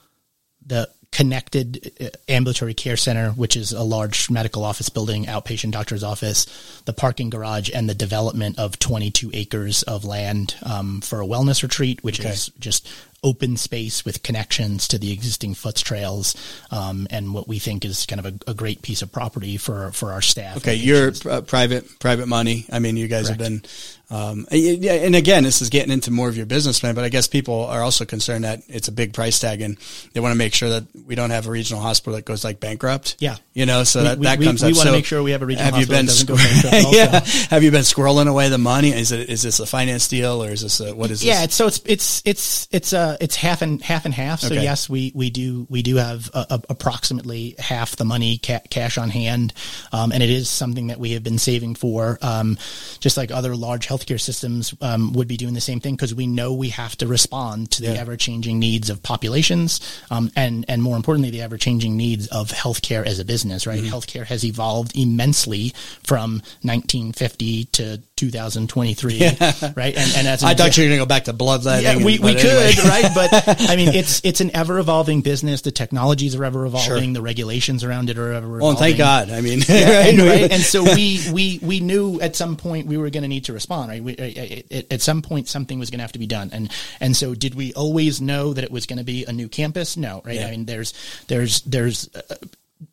[0.66, 6.03] the connected uh, ambulatory care center, which is a large medical office building, outpatient doctor's
[6.03, 6.44] office,
[6.85, 11.27] the parking garage, and the development of twenty two acres of land um, for a
[11.27, 12.31] wellness retreat, which Okay.
[12.31, 12.87] is just
[13.24, 16.37] open space with connections to the existing foot trails,
[16.70, 19.90] um, and what we think is kind of a, a, great piece of property for
[19.92, 20.58] for our staff.
[20.58, 22.66] Okay, you're uh, private private money.
[22.70, 23.40] I mean, you guys Correct.
[23.40, 23.62] have been
[24.10, 27.26] um, and again, this is getting into more of your business plan, but I guess
[27.26, 29.78] people are also concerned that it's a big price tag and
[30.12, 32.60] they want to make sure that we don't have a regional hospital that goes like
[32.60, 33.16] bankrupt.
[33.18, 33.37] Yeah.
[33.54, 34.72] You know, so we, that, that comes we, up.
[34.72, 36.06] We want to make sure we have a regional have you been,
[36.92, 37.24] yeah.
[37.48, 38.90] Have you been squirreling away the money?
[38.90, 41.26] Is it, is this a finance deal or is this a, what is this?
[41.26, 41.44] Yeah.
[41.44, 44.40] It's, so it's, it's, it's, it's, uh, it's half and half and half.
[44.40, 44.62] So okay.
[44.62, 48.98] yes, we, we do, we do have a, a, approximately half the money ca- cash
[48.98, 49.53] on hand.
[49.92, 52.59] Um, and it is something that we have been saving for, um,
[53.00, 56.27] just like other large healthcare systems um, would be doing the same thing because we
[56.27, 58.00] know we have to respond to the yeah.
[58.00, 62.48] ever changing needs of populations, um, and and more importantly, the ever changing needs of
[62.48, 63.66] healthcare as a business.
[63.66, 63.94] Right, mm-hmm.
[63.94, 65.72] healthcare has evolved immensely
[66.03, 69.14] from 1950 to 2023.
[69.14, 69.72] Yeah.
[69.77, 71.85] Right, and, and as I thought you were going to go back to bloodletting.
[71.85, 72.72] Yeah, we, we could, anyway.
[72.88, 73.11] right?
[73.14, 75.62] But I mean, it's it's an ever evolving business.
[75.62, 77.05] The technologies are ever evolving.
[77.05, 77.12] Sure.
[77.14, 78.61] The regulations around it are ever evolving.
[78.61, 79.31] Well, thank God.
[79.31, 80.50] I mean, yeah, and, right?
[80.50, 83.53] and so we we we knew at some point we were going to need to
[83.53, 83.90] respond.
[83.90, 86.50] Right, we, at, at some point something was going to have to be done.
[86.53, 89.48] And and so did we always know that it was going to be a new
[89.48, 89.96] campus?
[89.96, 90.37] No, right?
[90.37, 90.46] Yeah.
[90.46, 90.94] I mean, there's
[91.27, 92.37] there's there's uh,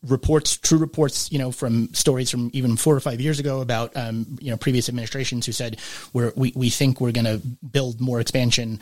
[0.03, 3.95] reports, true reports, you know, from stories from even four or five years ago about,
[3.95, 5.79] um, you know, previous administrations who said
[6.13, 7.37] we're, we we think we're going to
[7.71, 8.79] build more expansion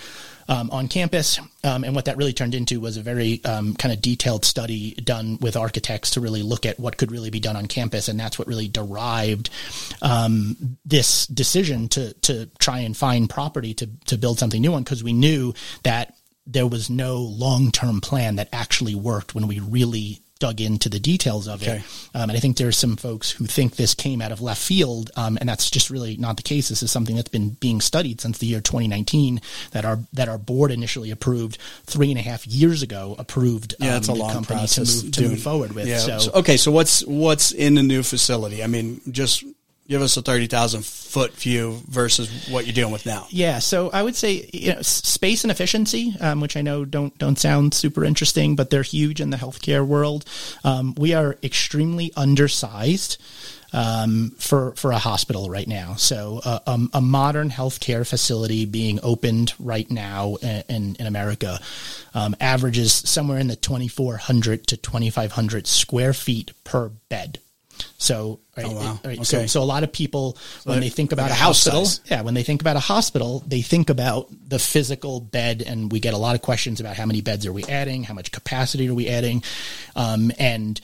[0.48, 3.94] um, on campus, um, and what that really turned into was a very um, kind
[3.94, 7.56] of detailed study done with architects to really look at what could really be done
[7.56, 9.50] on campus, and that's what really derived
[10.02, 14.84] um, this decision to to try and find property to to build something new on
[14.84, 19.60] because we knew that there was no long term plan that actually worked when we
[19.60, 21.78] really dug into the details of okay.
[21.78, 22.10] it.
[22.16, 25.12] Um, and I think there's some folks who think this came out of left field,
[25.16, 26.70] um, and that's just really not the case.
[26.70, 30.38] This is something that's been being studied since the year 2019 that our that our
[30.38, 33.16] board initially approved three and a half years ago.
[33.20, 35.88] Approved yeah, it's a um, long process to move, to move forward with.
[35.88, 36.00] Yeah.
[36.00, 38.64] So, okay, so what's what's in the new facility?
[38.64, 39.44] I mean, just
[39.90, 43.26] give us a 30,000 foot view versus what you're dealing with now.
[43.32, 43.58] Yeah.
[43.58, 47.40] So I would say, you know, space and efficiency, um, which I know don't, don't
[47.40, 50.26] sound super interesting, but they're huge in the healthcare world.
[50.64, 53.18] Um, we are extremely undersized.
[53.72, 55.94] Um, for for a hospital right now.
[55.94, 61.60] So uh, um, a modern healthcare facility being opened right now in in America
[62.16, 67.42] um, averages somewhere in the 2,400 to 2,500 square feet per bed.
[68.02, 69.00] So, right, oh, wow.
[69.04, 69.24] right, okay.
[69.26, 72.00] so, so a lot of people so when they think about like a, hospital, size.
[72.10, 76.00] yeah, when they think about a hospital, they think about the physical bed, and we
[76.00, 78.88] get a lot of questions about how many beds are we adding, how much capacity
[78.88, 79.44] are we adding,
[79.98, 80.80] um, and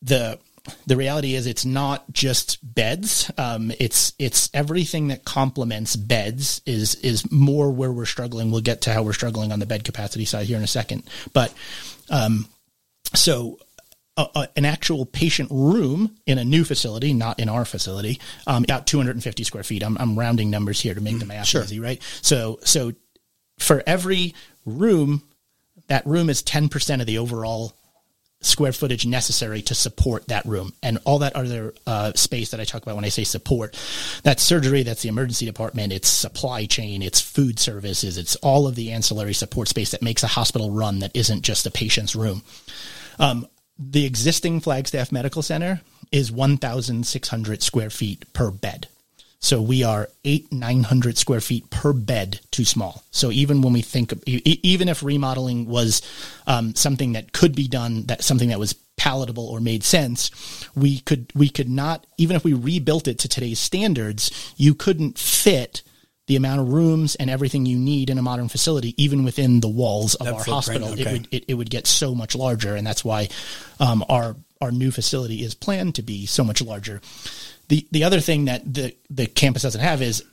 [0.00, 0.38] the
[0.86, 3.32] the reality is it's not just beds.
[3.36, 8.52] Um, it's it's everything that complements beds is is more where we're struggling.
[8.52, 11.02] We'll get to how we're struggling on the bed capacity side here in a second,
[11.32, 11.52] but
[12.10, 12.46] um,
[13.12, 13.58] so
[14.16, 18.64] a, a, an actual patient room in a new facility, not in our facility, um,
[18.64, 19.82] about 250 square feet.
[19.82, 21.62] I'm, I'm rounding numbers here to make the math sure.
[21.62, 22.00] easy, right?
[22.22, 22.92] So, so
[23.58, 25.22] for every room,
[25.88, 27.74] that room is 10% of the overall
[28.40, 32.64] square footage necessary to support that room and all that other uh, space that I
[32.64, 33.74] talk about when I say support.
[34.22, 38.74] That's surgery, that's the emergency department, it's supply chain, it's food services, it's all of
[38.74, 42.42] the ancillary support space that makes a hospital run that isn't just a patient's room.
[43.18, 43.46] Um,
[43.78, 45.80] the existing Flagstaff Medical Center
[46.12, 48.88] is 1,600 square feet per bed.
[49.40, 53.02] So we are eight, 900 square feet per bed too small.
[53.10, 56.00] So even when we think, even if remodeling was
[56.46, 60.30] um, something that could be done, that something that was palatable or made sense,
[60.74, 65.18] we could, we could not, even if we rebuilt it to today's standards, you couldn't
[65.18, 65.82] fit
[66.26, 69.68] the amount of rooms and everything you need in a modern facility, even within the
[69.68, 71.02] walls of that our hospital, okay.
[71.02, 73.28] it would it, it, would get so much larger, and that's why
[73.78, 77.00] um, our our new facility is planned to be so much larger.
[77.68, 80.24] The the other thing that the the campus doesn't have is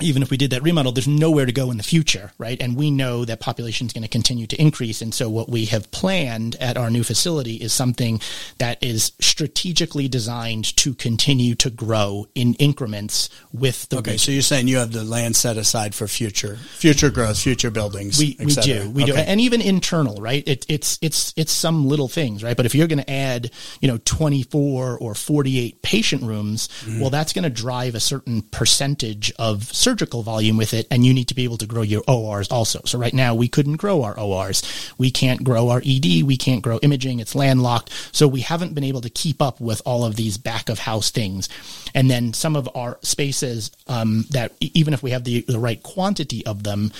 [0.00, 2.60] even if we did that remodel, there's nowhere to go in the future, right?
[2.60, 5.00] And we know that population is going to continue to increase.
[5.00, 8.20] And so what we have planned at our new facility is something
[8.58, 14.18] that is strategically designed to continue to grow in increments with the Okay, region.
[14.18, 18.18] so you're saying you have the land set aside for future future growth, future buildings.
[18.18, 18.90] We, we do.
[18.90, 19.12] We okay.
[19.12, 19.18] do.
[19.18, 20.42] And even internal, right?
[20.46, 22.56] It, it's it's it's some little things, right?
[22.56, 27.00] But if you're going to add, you know, 24 or 48 patient rooms, mm-hmm.
[27.00, 31.12] well that's going to drive a certain percentage of surgical volume with it, and you
[31.12, 32.80] need to be able to grow your ORs also.
[32.86, 34.62] So right now we couldn't grow our ORs.
[34.96, 36.22] We can't grow our ED.
[36.22, 37.20] We can't grow imaging.
[37.20, 37.90] It's landlocked.
[38.10, 41.10] So we haven't been able to keep up with all of these back of house
[41.10, 41.50] things.
[41.94, 45.82] And then some of our spaces um, that even if we have the, the right
[45.82, 46.90] quantity of them,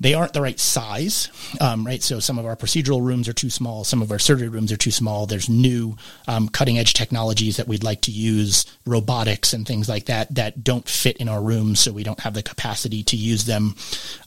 [0.00, 1.28] they aren't the right size,
[1.60, 2.02] um, right?
[2.02, 4.76] So some of our procedural rooms are too small, some of our surgery rooms are
[4.76, 5.26] too small.
[5.26, 10.06] There's new um, cutting edge technologies that we'd like to use, robotics and things like
[10.06, 13.44] that, that don't fit in our rooms, so we don't have the capacity to use
[13.46, 13.74] them.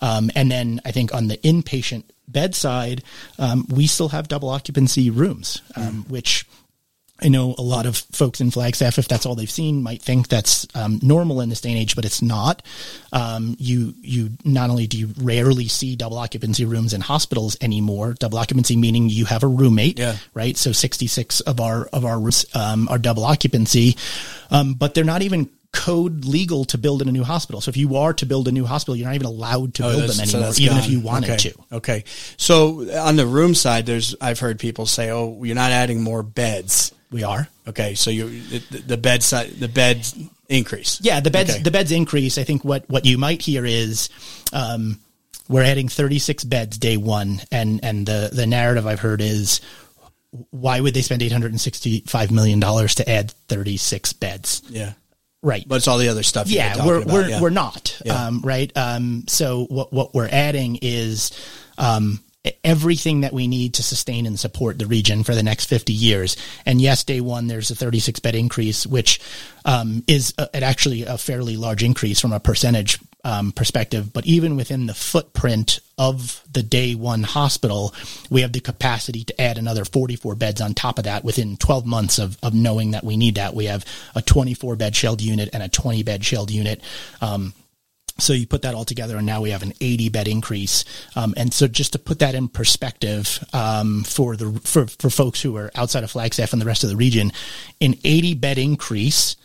[0.02, 3.04] Um, and then I think on the inpatient bedside,
[3.40, 6.46] um, we still have double occupancy rooms, um, which
[7.24, 10.28] I know a lot of folks in Flagstaff, if that's all they've seen, might think
[10.28, 12.64] that's um, normal in this day and age, but it's not.
[13.14, 18.14] Um, you you not only do you rarely see double occupancy rooms in hospitals anymore.
[18.14, 20.18] Double occupancy meaning you have a roommate, Yeah.
[20.34, 20.58] right?
[20.58, 23.98] So sixty six of our of our rooms um, are double occupancy,
[24.50, 27.62] um, but they're not even code legal to build in a new hospital.
[27.62, 29.94] So if you are to build a new hospital, you're not even allowed to build
[29.96, 31.50] Oh, That's- them anymore, that's even if you wanted okay.
[31.50, 31.54] to.
[31.78, 32.04] Okay.
[32.38, 36.24] So on the room side, there's I've heard people say, "Oh, you're not adding more
[36.24, 37.48] beds." We are.
[37.68, 40.16] Okay, so you the, the bed side, the beds
[40.50, 41.00] increase.
[41.02, 41.62] Yeah, the beds Okay.
[41.62, 42.38] the beds increase.
[42.38, 44.10] I think what what you might hear is
[44.54, 45.00] um,
[45.50, 49.60] we're adding 36 beds day one, and and the the narrative I've heard is
[50.52, 54.62] why would they spend 865 million dollars to add 36 beds?
[54.70, 54.94] yeah,
[55.44, 55.68] Right.
[55.68, 56.50] but it's all the other stuff.
[56.50, 57.42] yeah, we're about, we're yeah.
[57.42, 58.00] we're not.
[58.06, 58.28] Yeah.
[58.28, 58.72] Um, right.
[58.76, 61.32] Um, so what what we're adding is
[61.78, 62.20] um,
[62.64, 66.36] everything that we need to sustain and support the region for the next 50 years.
[66.66, 69.20] And yes, day one there's a 36 bed increase, which
[69.66, 74.12] um, is a, actually a fairly large increase from a percentage um, perspective.
[74.12, 77.94] But even within the footprint of the day one hospital,
[78.32, 81.86] we have the capacity to add another 44 beds on top of that within 12
[81.86, 83.54] months of, of knowing that we need that.
[83.54, 83.86] We have
[84.16, 86.82] a 24 bed shelled unit and a 20 bed shelled unit.
[87.22, 87.54] Um,
[88.18, 90.86] so you put that all together, and now we have an 80 bed increase.
[91.16, 95.40] Um, and so just to put that in perspective um, for the for, for folks
[95.40, 97.32] who are outside of Flagstaff and the rest of the region,
[97.80, 99.36] an 80 bed increase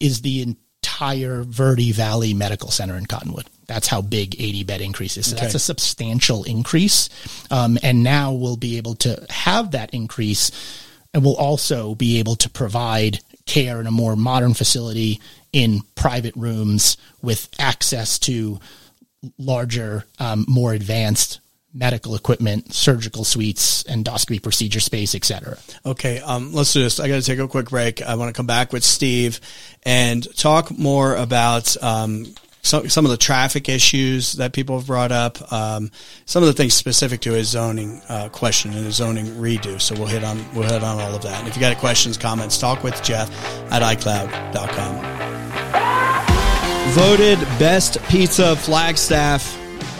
[0.00, 3.46] is the entire Verde Valley Medical Center in Cottonwood.
[3.70, 5.30] That's how big 80 bed increase is.
[5.30, 7.08] So that's a substantial increase.
[7.52, 10.50] Um, and now we'll be able to have that increase
[11.14, 15.20] and we'll also be able to provide care in a more modern facility
[15.52, 18.58] in private rooms with access to
[19.38, 21.38] larger, um, more advanced
[21.72, 25.56] medical equipment, surgical suites, endoscopy procedure space, et cetera.
[25.86, 26.98] Okay, um, let's do this.
[26.98, 28.02] I got to take a quick break.
[28.02, 29.40] I want to come back with Steve
[29.84, 32.26] and talk more about um,
[32.62, 35.52] some some of the traffic issues that people have brought up.
[35.52, 35.90] Um,
[36.24, 39.80] some of the things specific to his zoning uh, question and his zoning redo.
[39.80, 41.40] So we'll hit on we'll hit on all of that.
[41.40, 43.30] And if you got questions, comments, talk with Jeff
[43.70, 45.20] at iCloud.com.
[46.92, 49.42] Voted best pizza Flagstaff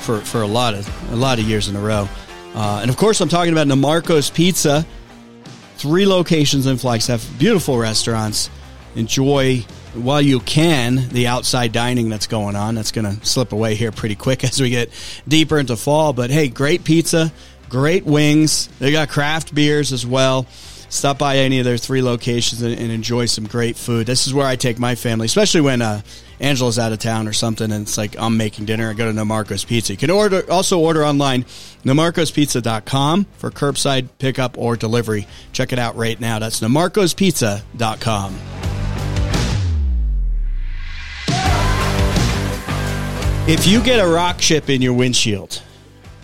[0.03, 2.09] for, for a lot of a lot of years in a row.
[2.55, 4.85] Uh, and of course, I'm talking about NiMarco's Pizza
[5.81, 8.51] three locations in Flagstaff, beautiful restaurants.
[8.97, 12.75] Enjoy while you can the outside dining that's going on.
[12.75, 14.91] That's going to slip away here pretty quick as we get
[15.27, 16.13] deeper into fall.
[16.13, 17.33] But hey, great pizza,
[17.69, 18.69] great wings.
[18.79, 20.47] They got craft beers as well.
[20.91, 24.09] Stop by any of their three locations and, and enjoy some great food.
[24.09, 26.01] This is where I take my family, especially when uh,
[26.41, 28.91] Angela's out of town or something, and it's like I'm making dinner.
[28.91, 29.93] I go to NiMarco's Pizza.
[29.93, 31.45] You can order also order online,
[31.85, 35.29] nimarcospizza.com for curbside pickup or delivery.
[35.53, 36.41] Check it out right now.
[36.41, 38.60] That's nimarcospizza.com.
[43.49, 45.61] If you get a rock chip in your windshield,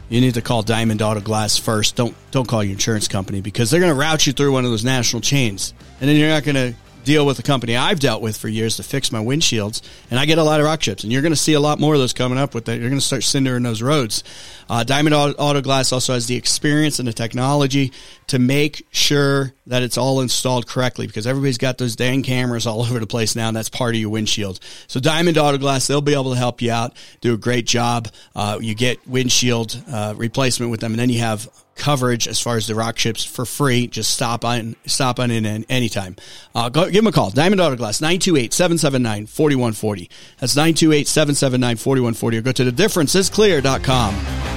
[0.09, 1.97] you need to call Diamond Auto Glass first.
[1.97, 4.71] Don't don't call your insurance company because they're going to route you through one of
[4.71, 6.75] those national chains, and then you're not going to
[7.07, 9.81] deal with the company I've dealt with for years to fix my windshields.
[10.11, 11.79] And I get a lot of rock chips, and you're going to see a lot
[11.79, 12.79] more of those coming up with that.
[12.79, 14.25] You're going to start cindering those roads.
[14.69, 17.93] Uh, Diamond Auto, Auto Glass also has the experience and the technology
[18.27, 22.81] to make sure that it's all installed correctly because everybody's got those dang cameras all
[22.85, 24.59] over the place now, and that's part of your windshield.
[24.89, 28.09] So Diamond Auto Glass, they'll be able to help you out, do a great job.
[28.35, 32.57] Uh, you get windshield uh, replacement with them, and then you have coverage as far
[32.57, 33.87] as the rock chips for free.
[33.87, 36.17] Just stop on stop on in an- anytime.
[36.55, 37.31] Uh, go, give them a call.
[37.31, 40.09] Diamond Auto Glass, 928-779-4140.
[40.39, 42.39] That's 928-779-4140.
[42.39, 44.56] Or go to thedifferencesclear.com.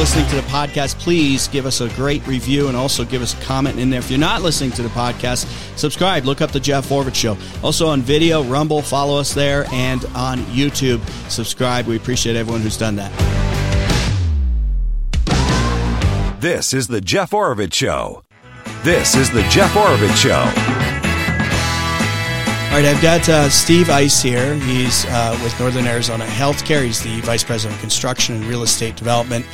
[0.00, 3.44] listening to the podcast, please give us a great review and also give us a
[3.44, 3.98] comment in there.
[3.98, 5.44] If you're not listening to the podcast,
[5.76, 6.24] subscribe.
[6.24, 7.36] Look up the Jeff Oravits Show.
[7.62, 11.86] Also on video, Rumble, follow us there, and on YouTube, subscribe.
[11.86, 13.12] We appreciate everyone who's done that.
[16.40, 18.24] This is the Jeff Oravits Show.
[18.82, 20.40] This is the Jeff Oravits Show.
[22.70, 24.54] All right, I've got uh, Steve Eiss here.
[24.54, 26.86] He's uh, with Northern Arizona Healthcare.
[26.86, 29.44] He's the Vice President of Construction and Real Estate Development.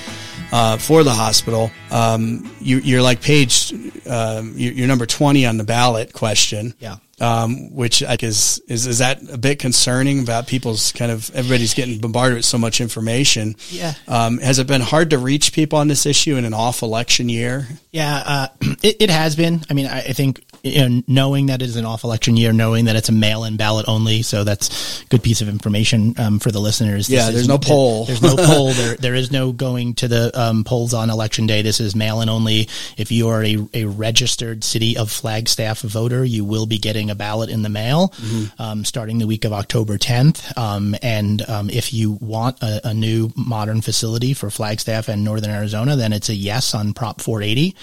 [0.52, 1.70] Uh, for the hospital.
[1.90, 3.72] Um, you, are like page,
[4.06, 6.74] um, you're number 20 on the ballot question.
[6.78, 6.96] Yeah.
[7.18, 11.72] Um, which I is, is, is that a bit concerning about people's kind of, everybody's
[11.72, 13.56] getting bombarded with so much information.
[13.70, 13.94] Yeah.
[14.06, 17.30] Um, has it been hard to reach people on this issue in an off election
[17.30, 17.68] year?
[17.90, 18.48] Yeah, uh,
[18.82, 19.62] it, it has been.
[19.70, 22.52] I mean, I, I think you know, knowing that it is an off election year,
[22.52, 24.22] knowing that it's a mail in ballot only.
[24.22, 27.08] So that's a good piece of information um, for the listeners.
[27.08, 28.04] Yeah, this there's no poll.
[28.04, 28.72] There, there's no poll.
[28.72, 31.62] There, there is no going to the um, polls on election day.
[31.62, 32.68] This is mail in only.
[32.96, 37.14] If you are a, a registered City of Flagstaff voter, you will be getting a
[37.14, 38.62] ballot in the mail mm-hmm.
[38.62, 40.56] um, starting the week of October 10th.
[40.56, 45.50] Um, and um, if you want a, a new modern facility for Flagstaff and Northern
[45.50, 47.74] Arizona, then it's a yes on Prop 480.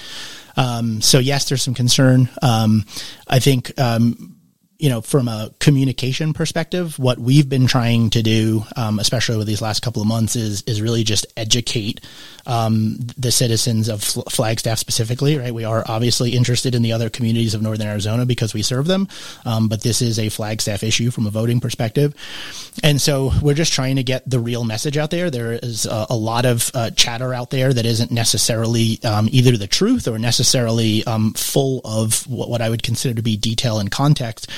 [0.55, 2.29] Um, so yes, there's some concern.
[2.41, 2.85] Um,
[3.27, 4.32] I think, um,
[4.77, 9.43] you know, from a communication perspective, what we've been trying to do, um, especially over
[9.43, 12.01] these last couple of months, is is really just educate
[12.45, 15.37] um, the citizens of Flagstaff specifically.
[15.37, 18.87] Right, we are obviously interested in the other communities of Northern Arizona because we serve
[18.87, 19.07] them,
[19.45, 22.13] um, but this is a Flagstaff issue from a voting perspective,
[22.83, 25.29] and so we're just trying to get the real message out there.
[25.29, 29.55] There is a, a lot of uh, chatter out there that isn't necessarily um, either
[29.55, 33.79] the truth or necessarily um, full of what, what I would consider to be detail
[33.79, 34.49] and context.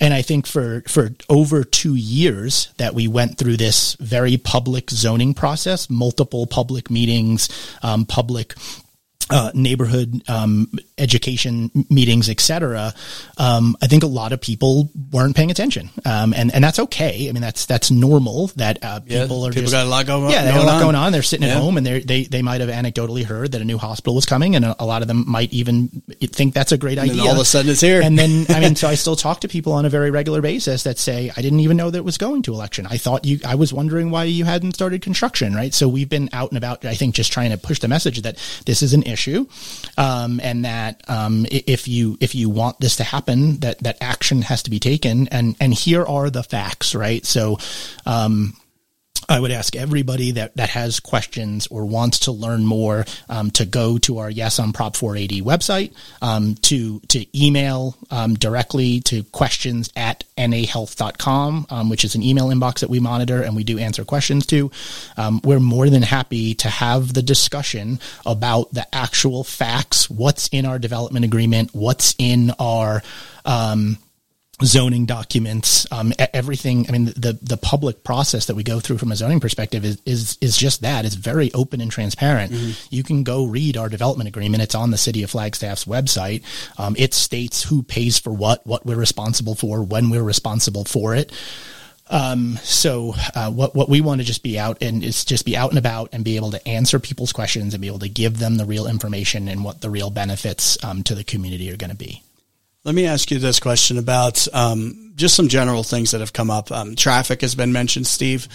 [0.00, 4.90] And I think for, for over two years that we went through this very public
[4.90, 7.48] zoning process, multiple public meetings,
[7.82, 8.54] um, public
[9.30, 12.94] uh, neighborhood um, education meetings, etc.
[13.36, 17.28] Um, I think a lot of people weren't paying attention, um, and and that's okay.
[17.28, 18.48] I mean, that's that's normal.
[18.56, 20.24] That uh, people yeah, are people just, got a lot going.
[20.24, 20.30] On.
[20.30, 20.82] Yeah, they have a lot on.
[20.82, 21.12] going on.
[21.12, 21.56] They're sitting yeah.
[21.56, 24.26] at home, and they they they might have anecdotally heard that a new hospital was
[24.26, 25.88] coming, and a, a lot of them might even
[26.20, 27.22] think that's a great and idea.
[27.22, 28.00] all of a sudden, it's here.
[28.00, 30.84] And then, I mean, so I still talk to people on a very regular basis
[30.84, 32.86] that say, "I didn't even know that it was going to election.
[32.86, 33.40] I thought you.
[33.44, 35.74] I was wondering why you hadn't started construction." Right.
[35.74, 36.84] So we've been out and about.
[36.84, 39.17] I think just trying to push the message that this is an issue.
[39.96, 44.42] Um, and that um, if you if you want this to happen, that that action
[44.42, 45.28] has to be taken.
[45.28, 47.24] And and here are the facts, right?
[47.24, 47.58] So.
[48.06, 48.54] Um,
[49.28, 53.66] I would ask everybody that, that has questions or wants to learn more um, to
[53.66, 59.24] go to our Yes on Prop 480 website, um, to to email um, directly to
[59.24, 63.78] questions at nahealth.com, um, which is an email inbox that we monitor and we do
[63.78, 64.70] answer questions to.
[65.16, 70.64] Um, we're more than happy to have the discussion about the actual facts, what's in
[70.64, 73.02] our development agreement, what's in our
[73.44, 73.98] um,
[74.62, 76.86] zoning documents, um, everything.
[76.88, 80.00] I mean, the the public process that we go through from a zoning perspective is
[80.04, 81.04] is is just that.
[81.04, 82.52] It's very open and transparent.
[82.52, 82.86] Mm-hmm.
[82.90, 84.62] You can go read our development agreement.
[84.62, 86.42] It's on the City of Flagstaff's website.
[86.78, 91.14] Um, it states who pays for what, what we're responsible for, when we're responsible for
[91.14, 91.32] it.
[92.10, 95.56] Um, so uh, what what we want to just be out and is just be
[95.56, 98.38] out and about and be able to answer people's questions and be able to give
[98.38, 101.90] them the real information and what the real benefits um, to the community are going
[101.90, 102.22] to be.
[102.88, 106.50] Let me ask you this question about um, just some general things that have come
[106.50, 106.72] up.
[106.72, 108.48] Um, traffic has been mentioned, Steve.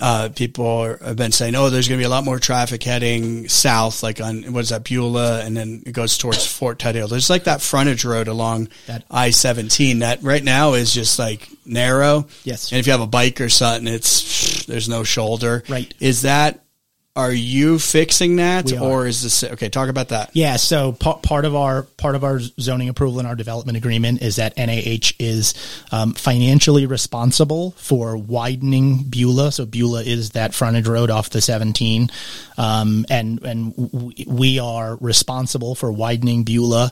[0.00, 2.84] Uh, people are, have been saying, "Oh, there's going to be a lot more traffic
[2.84, 7.08] heading south, like on what is that Beulah, and then it goes towards Fort Tuthill."
[7.08, 12.28] There's like that frontage road along that I-17 that right now is just like narrow.
[12.44, 12.70] Yes.
[12.70, 15.64] And if you have a bike or something, it's there's no shoulder.
[15.68, 15.92] Right.
[15.98, 16.63] Is that
[17.16, 19.68] are you fixing that, or is this okay?
[19.68, 20.30] Talk about that.
[20.32, 24.20] Yeah, so p- part of our part of our zoning approval and our development agreement
[24.20, 25.54] is that NAH is
[25.92, 29.52] um, financially responsible for widening Beulah.
[29.52, 32.10] So Beulah is that frontage road off the 17,
[32.58, 36.90] um, and and w- we are responsible for widening Beulah,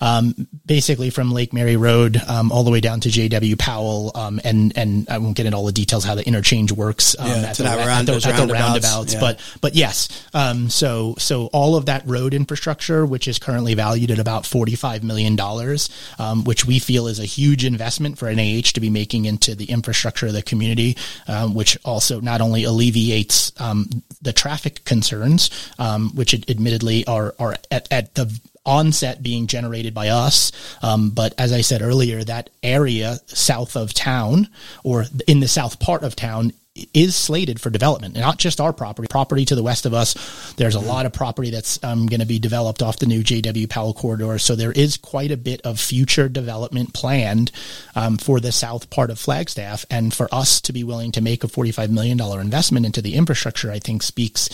[0.00, 3.56] um, basically from Lake Mary Road um, all the way down to J.W.
[3.56, 7.16] Powell, um, and and I won't get into all the details how the interchange works
[7.18, 9.20] yeah, at, the, at, the, at, the, roundabouts, roundabouts yeah.
[9.20, 14.10] but but yes, um, so so all of that road infrastructure, which is currently valued
[14.10, 15.88] at about forty five million dollars,
[16.18, 19.64] um, which we feel is a huge investment for NAH to be making into the
[19.64, 20.98] infrastructure of the community,
[21.28, 23.88] um, which also not only alleviates um,
[24.20, 25.48] the traffic concerns,
[25.78, 30.52] um, which admittedly are are at, at the onset being generated by us.
[30.82, 34.48] Um, but as I said earlier, that area south of town
[34.82, 36.52] or in the south part of town
[36.92, 40.14] is slated for development, not just our property, property to the west of us.
[40.54, 40.88] There's a mm-hmm.
[40.88, 44.38] lot of property that's um, going to be developed off the new JW Powell corridor.
[44.40, 47.52] So there is quite a bit of future development planned
[47.94, 49.86] um, for the south part of Flagstaff.
[49.88, 53.70] And for us to be willing to make a $45 million investment into the infrastructure,
[53.70, 54.48] I think speaks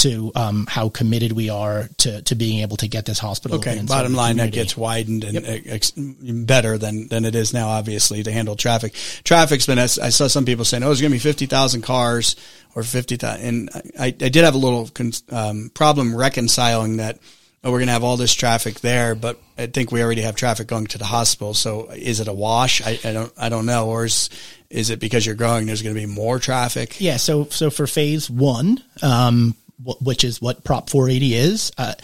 [0.00, 3.58] to um, how committed we are to, to being able to get this hospital.
[3.58, 3.80] Okay.
[3.82, 8.32] Bottom line, that gets widened and ex- better than, than it is now, obviously, to
[8.32, 8.94] handle traffic.
[9.24, 12.36] Traffic's been, I saw some people saying, oh, there's going to be 50,000 cars
[12.74, 13.44] or 50,000.
[13.44, 17.18] And I, I did have a little con- um, problem reconciling that.
[17.62, 20.34] Oh, we're going to have all this traffic there, but I think we already have
[20.34, 21.52] traffic going to the hospital.
[21.52, 22.80] So is it a wash?
[22.80, 23.88] I, I don't, I don't know.
[23.88, 24.30] Or is,
[24.70, 25.66] is it because you're growing?
[25.66, 27.00] There's going to be more traffic.
[27.00, 27.16] Yeah.
[27.16, 29.56] So so for phase one, um,
[30.00, 31.72] which is what Prop 480 is.
[31.76, 31.94] Uh,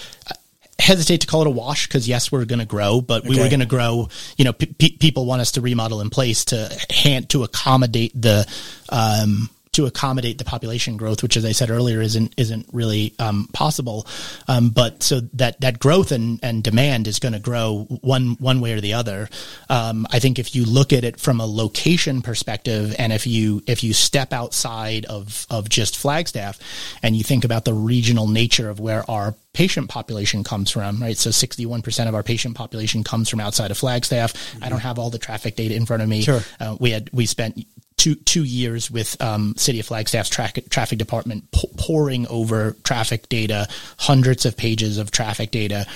[0.79, 3.49] hesitate to call it a wash because yes, we're going to grow, but we were
[3.49, 4.09] going to grow.
[4.37, 8.13] You know, pe- pe- people want us to remodel in place to hand to accommodate
[8.21, 8.47] the.
[8.89, 13.49] Um, to accommodate the population growth, which, as I said earlier, isn't isn't really um,
[13.53, 14.07] possible.
[14.49, 18.61] Um, but so that that growth and, and demand is going to grow one one
[18.61, 19.29] way or the other.
[19.69, 23.63] Um, I think if you look at it from a location perspective, and if you
[23.67, 26.59] if you step outside of of just Flagstaff,
[27.03, 31.17] and you think about the regional nature of where our patient population comes from, right?
[31.17, 34.35] So 61% of our patient population comes from outside of Flagstaff.
[34.61, 36.21] I don't have all the traffic data in front of me.
[36.21, 36.41] Sure.
[36.61, 37.67] Uh, we had, we spent
[37.97, 40.69] two, two years with, um, City of Flagstaff's traffic,
[40.99, 43.69] department p- pouring over traffic data,
[43.99, 45.87] hundreds of pages of traffic data.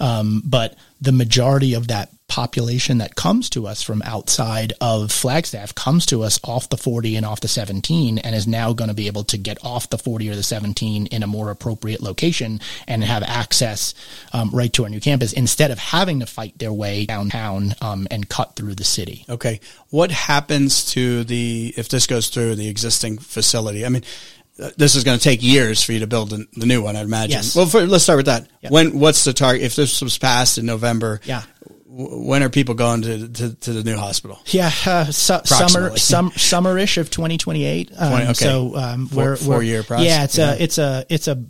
[0.00, 5.74] Um, but the majority of that population that comes to us from outside of Flagstaff
[5.74, 8.94] comes to us off the 40 and off the 17 and is now going to
[8.94, 12.60] be able to get off the 40 or the 17 in a more appropriate location
[12.86, 13.94] and have access
[14.32, 18.06] um, right to our new campus instead of having to fight their way downtown um,
[18.10, 19.24] and cut through the city.
[19.28, 19.58] Okay.
[19.88, 23.86] What happens to the, if this goes through the existing facility?
[23.86, 24.04] I mean,
[24.60, 26.96] uh, this is going to take years for you to build the, the new one,
[26.96, 27.30] I'd imagine.
[27.30, 27.54] Yes.
[27.54, 28.48] Well, for, let's start with that.
[28.68, 29.62] When, what's the target?
[29.62, 31.42] If this was passed in November, Yeah.
[31.98, 34.38] When are people going to, to, to the new hospital?
[34.46, 37.90] Yeah, uh, su- summer, some, summerish of 2028.
[37.96, 38.32] Um, 20 okay.
[38.34, 40.52] So, um, Four- we're, we're- four-year process, Yeah, it's yeah.
[40.52, 41.44] a, it's a, it's a,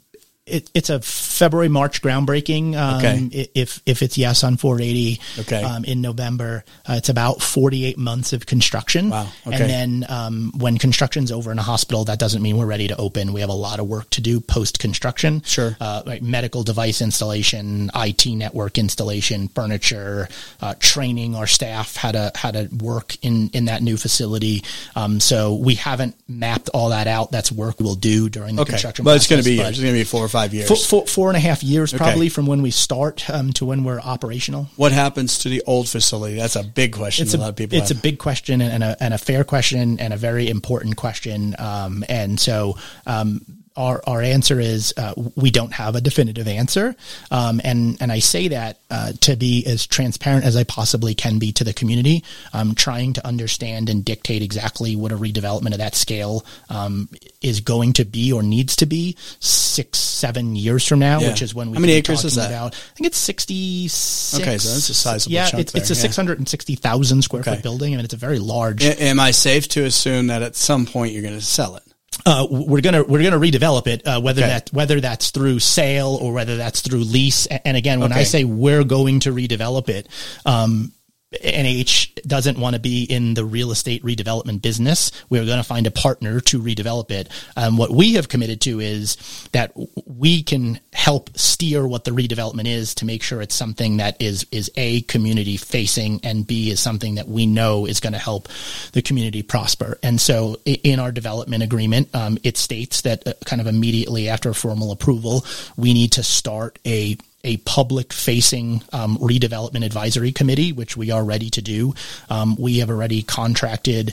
[0.50, 2.76] it, it's a February March groundbreaking.
[2.76, 3.48] Um, Okay.
[3.54, 5.62] If if it's yes on 480, Okay.
[5.62, 9.10] um, in November, uh, it's about 48 months of construction.
[9.10, 9.56] Wow, okay.
[9.60, 12.96] And then um, when construction's over in a hospital, that doesn't mean we're ready to
[12.96, 13.32] open.
[13.32, 15.42] We have a lot of work to do post construction.
[15.44, 15.76] Sure.
[15.80, 20.28] Uh, like medical device installation, IT network installation, furniture,
[20.60, 24.62] uh, training our staff how to how to work in in that new facility.
[24.96, 27.30] Um, so we haven't mapped all that out.
[27.30, 28.72] That's work we'll do during the Okay.
[28.72, 29.04] construction.
[29.04, 29.70] But it's going to be but.
[29.70, 30.68] It's going to be four or five years.
[30.68, 32.04] Four, four, four and a half years Okay.
[32.04, 34.68] probably from when we start um, to when we're operational.
[34.76, 36.36] what happens to the old facility?
[36.36, 37.24] That's a big question.
[37.24, 39.44] It's a, a, lot of people it's a big question and a, and a fair
[39.44, 41.54] question and a very important question.
[41.58, 42.76] Um, and so,
[43.06, 43.44] um,
[43.78, 46.96] our, our answer is uh, we don't have a definitive answer,
[47.30, 51.38] um, and and I say that uh, to be as transparent as I possibly can
[51.38, 52.24] be to the community.
[52.52, 57.08] I'm trying to understand and dictate exactly what a redevelopment of that scale um,
[57.40, 61.28] is going to be or needs to be six seven years from now, Yeah.
[61.28, 62.50] which is when we How many acres is that?
[62.50, 64.42] About, I think it's sixty six.
[64.42, 66.00] Okay, so that's a sizable Yeah, chunk it's, it's a yeah.
[66.00, 67.54] six hundred and sixty thousand square Okay.
[67.54, 67.94] foot building.
[67.94, 68.82] I mean, it's a very large.
[68.84, 71.84] Am I safe to assume that at some point you're going to sell it?
[72.26, 74.06] Uh, we're gonna we're gonna redevelop it.
[74.06, 74.50] Uh, whether Okay.
[74.50, 77.46] that whether that's through sale or whether that's through lease.
[77.46, 80.08] And again, when I say we're going to redevelop it,
[80.44, 80.92] um,
[81.32, 85.12] NH doesn't want to be in the real estate redevelopment business.
[85.28, 87.28] We're going to find a partner to redevelop it.
[87.54, 89.16] Um, what we have committed to is
[89.52, 89.72] that
[90.06, 94.46] we can help steer what the redevelopment is to make sure it's something that is
[94.50, 98.48] is a community facing and b is something that we know is going to help
[98.92, 99.98] the community prosper.
[100.02, 104.54] And so, in our development agreement, um, it states that uh, kind of immediately after
[104.54, 105.44] formal approval,
[105.76, 111.24] we need to start a a public facing um, redevelopment advisory committee, which we are
[111.24, 111.94] ready to do.
[112.28, 114.12] Um, we have already contracted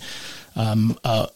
[0.55, 1.27] um, uh,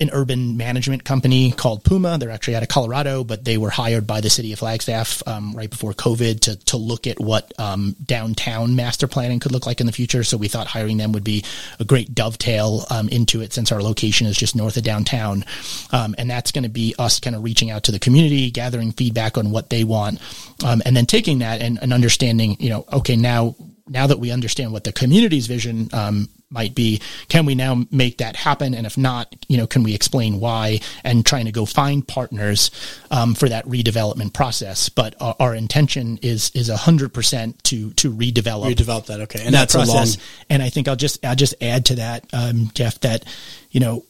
[0.00, 2.18] an urban management company called Puma.
[2.18, 5.52] They're actually out of Colorado, but they were hired by the city of Flagstaff um,
[5.54, 9.80] right before COVID to to look at what um, downtown master planning could look like
[9.80, 10.24] in the future.
[10.24, 11.44] So we thought hiring them would be
[11.78, 15.44] a great dovetail um, into it, since our location is just north of downtown,
[15.92, 18.92] um, and that's going to be us kind of reaching out to the community, gathering
[18.92, 20.20] feedback on what they want,
[20.64, 23.54] um, and then taking that and, and understanding, you know, okay, now
[23.88, 28.18] now that we understand what the community's vision um, might be, can we now make
[28.18, 28.74] that happen?
[28.74, 30.80] And if not, you know, can we explain why?
[31.04, 32.70] And trying to go find partners
[33.10, 34.88] um, for that redevelopment process.
[34.88, 39.20] But our, our intention is is hundred percent to to redevelop Redevelop that.
[39.20, 39.44] Okay.
[39.44, 40.18] And that that's a long, process.
[40.48, 43.24] And I think I'll just I'll just add to that, um, Jeff, that
[43.70, 44.04] you know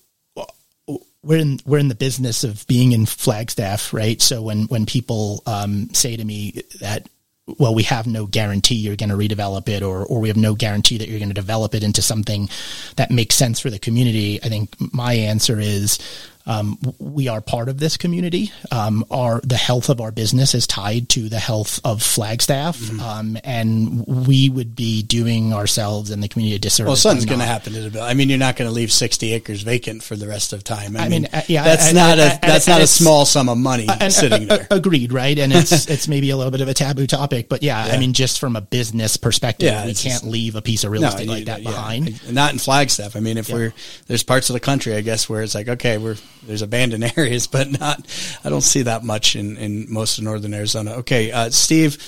[1.22, 4.20] we're in we're in the business of being in Flagstaff, right?
[4.20, 7.09] So when when people um, say to me that
[7.59, 10.55] well, we have no guarantee you're going to redevelop it, or or we have no
[10.55, 12.48] guarantee that you're going to develop it into something
[12.96, 14.40] that makes sense for the community.
[14.42, 15.98] I think my answer is
[16.47, 18.51] um, we are part of this community.
[18.72, 23.01] Um, our the health of our business is tied to the health of Flagstaff, Mm-hmm.
[23.01, 26.88] um, and we would be doing ourselves and the community a disservice.
[26.88, 28.03] Well, something's going to happen to the bill.
[28.03, 30.97] I mean, you're not going to leave 60 acres vacant for the rest of time.
[30.97, 32.86] I, I mean, mean, uh, yeah, that's and- not a and- that's and not a
[32.86, 34.66] small sum of money And- sitting uh, there.
[34.70, 35.38] uh, agreed, right?
[35.38, 37.93] And it's it's maybe a little bit of a taboo topic, but yeah, Yeah.
[37.95, 40.91] I mean, just from a business perspective, Yeah, we can't just- leave a piece of
[40.91, 41.70] real estate like that yeah.
[41.70, 42.32] behind.
[42.32, 43.14] Not in Flagstaff.
[43.16, 43.72] I mean, if we're
[44.07, 47.46] there's parts of the country, I guess, where it's like, okay, we're there's abandoned areas,
[47.46, 48.06] but not.
[48.44, 50.92] I don't see that much in in most of northern Arizona.
[50.96, 51.98] Okay, uh, Steve.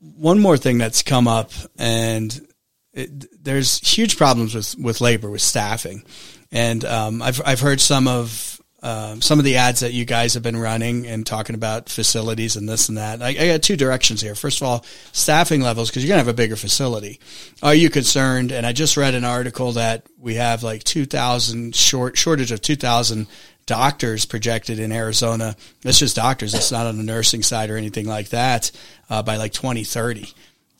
[0.00, 2.48] One more thing that's come up, and
[2.92, 6.04] it, there's huge problems with with labor with staffing,
[6.50, 10.34] and um, I've I've heard some of um, some of the ads that you guys
[10.34, 13.20] have been running and talking about facilities and this and that.
[13.20, 14.36] I, I got two directions here.
[14.36, 17.18] First of all, staffing levels because you're gonna have a bigger facility.
[17.62, 18.52] Are you concerned?
[18.52, 23.26] And I just read an article that we have like 2,000 short shortage of 2,000
[23.66, 25.56] doctors projected in Arizona.
[25.82, 26.54] That's just doctors.
[26.54, 28.70] It's not on the nursing side or anything like that.
[29.10, 30.32] Uh, by like 2030.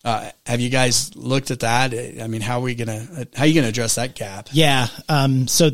[0.04, 1.92] Uh, have you guys looked at that?
[1.92, 4.48] I mean, how are we gonna how are you gonna address that gap?
[4.52, 4.86] Yeah.
[5.08, 5.70] Um, so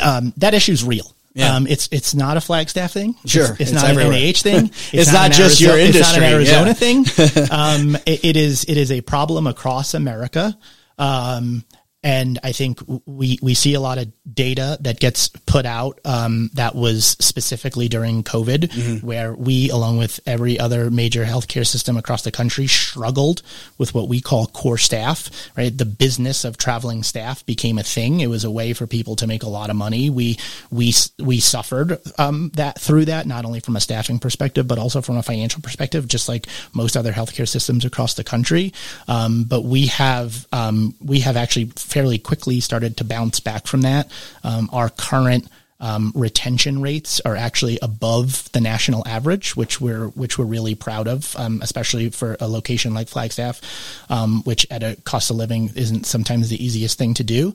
[0.00, 1.14] um, that is real.
[1.34, 1.56] Yeah.
[1.56, 3.14] Um, it's it's not a Flagstaff thing.
[3.24, 3.42] Sure.
[3.44, 4.12] it's, it's It's not everywhere.
[4.12, 4.70] an NAH thing.
[4.92, 6.00] It's not an just your industry.
[6.00, 6.72] It's not an Arizona yeah.
[6.74, 7.04] thing.
[7.50, 10.56] Um, it, it is it is a problem across America.
[10.98, 11.64] Um,
[12.02, 16.50] and I think we we see a lot of data that gets put out um,
[16.54, 19.06] that was specifically during COVID, Mm-hmm.
[19.06, 23.42] where we, along with every other major healthcare system across the country, struggled
[23.78, 25.30] with what we call core staff.
[25.56, 28.20] Right, the business of traveling staff became a thing.
[28.20, 30.10] It was a way for people to make a lot of money.
[30.10, 30.38] We
[30.70, 35.02] we we suffered um, that through that, not only from a staffing perspective, but also
[35.02, 38.72] from a financial perspective, just like most other healthcare systems across the country.
[39.08, 43.82] Um, but we have um, we have actually fairly quickly started to bounce back from
[43.82, 44.10] that.
[44.42, 45.48] Um, our current
[45.82, 51.08] um, retention rates are actually above the national average, which we're which we're really proud
[51.08, 53.60] of, um, especially for a location like Flagstaff,
[54.08, 57.52] um, which at a cost of living isn't sometimes the easiest thing to do.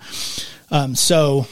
[0.70, 1.48] Um, so.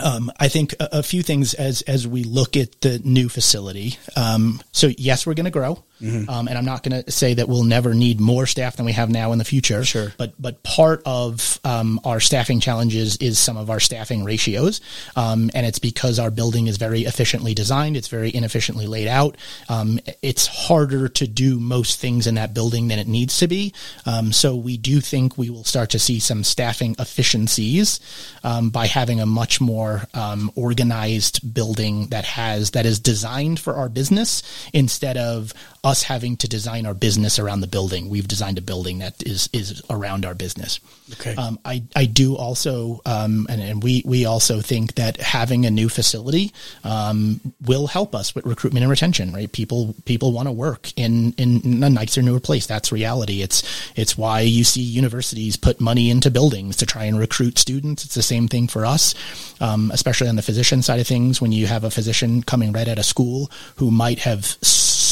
[0.00, 3.96] Um, I think a, a few things as as we look at the new facility.
[4.16, 5.84] Um, so yes, we're going to grow,
[6.28, 8.92] um, and I'm not going to say that we'll never need more staff than we
[8.92, 9.84] have now in the future.
[9.84, 10.12] Sure.
[10.16, 14.80] but but part of um, our staffing challenges is some of our staffing ratios,
[15.16, 17.96] um, and it's because our building is very efficiently designed.
[17.96, 19.36] It's very inefficiently laid out.
[19.68, 23.72] Um, it's harder to do most things in that building than it needs to be.
[24.06, 28.00] Um, so we do think we will start to see some staffing efficiencies
[28.42, 33.74] um, by having a much more um, organized building that has that is designed for
[33.74, 34.42] our business
[34.72, 38.08] instead of us having to design our business around the building.
[38.08, 40.80] We've designed a building that is is around our business.
[41.12, 41.34] Okay.
[41.36, 45.70] Um, I I do also um, and, and we we also think that having a
[45.70, 49.32] new facility um, will help us with recruitment and retention.
[49.32, 49.50] Right?
[49.50, 52.66] People people want to work in in a nicer newer place.
[52.66, 53.42] That's reality.
[53.42, 53.62] It's
[53.96, 58.04] it's why you see universities put money into buildings to try and recruit students.
[58.04, 59.14] It's the same thing for us,
[59.60, 61.40] um, especially on the physician side of things.
[61.40, 64.56] When you have a physician coming right out of school who might have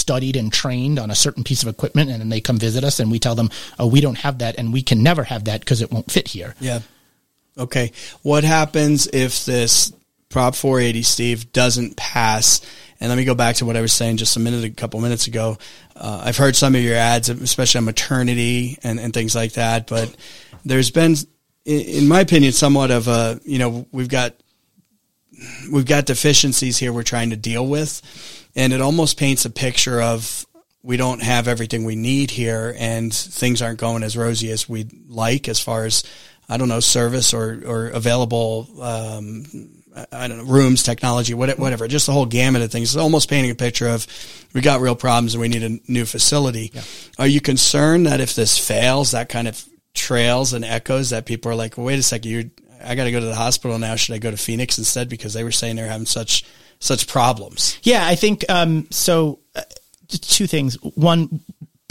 [0.02, 3.00] studied and trained on a certain piece of equipment and then they come visit us
[3.00, 3.48] and we tell them,
[3.78, 6.28] oh, we don't have that and we can never have that because it won't fit
[6.28, 6.54] here.
[6.60, 6.80] Yeah.
[7.56, 7.92] Okay.
[8.22, 9.92] What happens if this
[10.28, 12.60] Prop 480, Steve, doesn't pass?
[13.00, 15.00] And let me go back to what I was saying just a minute, a couple
[15.00, 15.58] minutes ago.
[15.94, 19.86] Uh, I've heard some of your ads, especially on maternity and, and things like that.
[19.86, 20.14] But
[20.64, 21.14] there's been,
[21.64, 24.34] in, in my opinion, somewhat of a, you know, we've got
[25.70, 28.02] we've got deficiencies here we're trying to deal with,
[28.54, 30.46] and it almost paints a picture of
[30.82, 35.08] we don't have everything we need here, and things aren't going as rosy as we'd
[35.08, 36.04] like as far as
[36.48, 38.68] I don't know service or or available.
[38.80, 39.44] Um,
[40.10, 41.86] I don't know rooms, technology, whatever.
[41.86, 42.94] Just the whole gamut of things.
[42.94, 44.06] It's almost painting a picture of
[44.54, 46.72] we got real problems and we need a new facility.
[47.18, 49.62] Are you concerned that if this fails, that kind of
[49.94, 52.50] trails and echoes that people are like, well, wait a second, you
[52.84, 53.96] I got to go to the hospital now.
[53.96, 55.08] Should I go to Phoenix instead?
[55.08, 56.44] Because they were saying they're having such
[56.78, 57.78] such problems.
[57.82, 59.38] Yeah, I think um, so.
[59.54, 59.62] Uh,
[60.20, 60.74] two things.
[60.94, 61.40] One,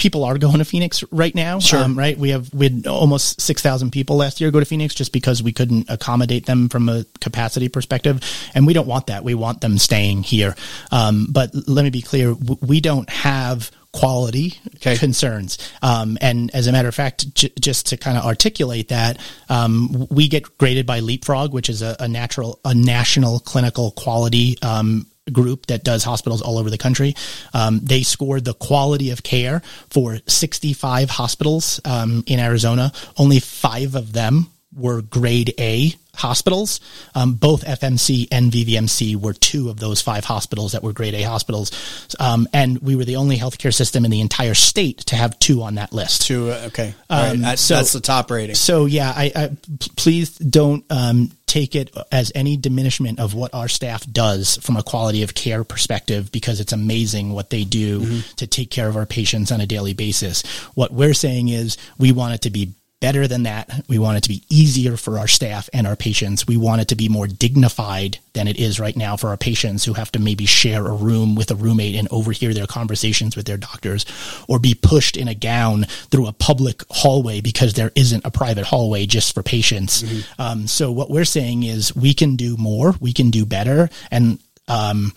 [0.02, 1.60] people are going to Phoenix right now.
[1.60, 1.80] Sure.
[1.84, 2.18] Um, right.
[2.18, 5.43] We have we had almost six thousand people last year go to Phoenix just because
[5.43, 8.20] we couldn't accommodate them from a capacity perspective,
[8.56, 9.24] and we don't want that.
[9.24, 10.56] We want them staying here.
[10.91, 14.97] Um, but let me be clear: we don't have quality Okay.
[14.97, 15.58] concerns.
[15.82, 20.08] Um, and as a matter of fact, j- just to kind of articulate that, um,
[20.10, 25.06] we get graded by Leapfrog, which is a, a natural, a national clinical quality um,
[25.32, 27.15] group that does hospitals all over the country.
[27.53, 32.91] Um, they scored the quality of care for 65 hospitals um, in Arizona.
[33.17, 36.80] Only five of them were grade A hospitals.
[37.16, 41.22] Um, both FMC and VVMC were two of those five hospitals that were grade A
[41.24, 41.72] hospitals.
[42.20, 45.64] Um, and we were the only healthcare system in the entire state to have two
[45.64, 46.24] on that list.
[46.24, 46.93] Two, uh, okay.
[47.09, 47.39] Um, right.
[47.39, 48.55] that's, so, that's the top rating.
[48.55, 49.57] So yeah, I, I
[49.95, 54.84] please don't, um, take it as any diminishment of what our staff does from a
[54.84, 58.36] quality of care perspective because it's amazing what they do mm-hmm.
[58.38, 60.43] to take care of our patients on a daily basis.
[60.76, 62.72] What we're saying is we want it to be
[63.02, 63.84] better than that.
[63.89, 66.47] We want it to be easier for our staff and our patients.
[66.47, 69.84] We want it to be more dignified than it is right now for our patients
[69.84, 73.47] who have to maybe share a room with a roommate and overhear their conversations with
[73.47, 74.06] their doctors
[74.47, 78.66] or be pushed in a gown through a public hallway because there isn't a private
[78.66, 80.04] hallway just for patients.
[80.04, 80.41] Mm-hmm.
[80.41, 84.39] Um, so what we're saying is we can do more, we can do better and,
[84.68, 85.12] um,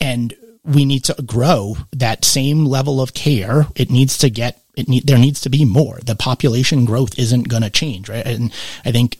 [0.00, 0.34] and
[0.64, 3.66] we need to grow that same level of care.
[3.76, 5.98] It needs to get it need, there needs to be more.
[6.04, 8.26] The population growth isn't going to change, right?
[8.26, 8.52] And
[8.84, 9.18] I think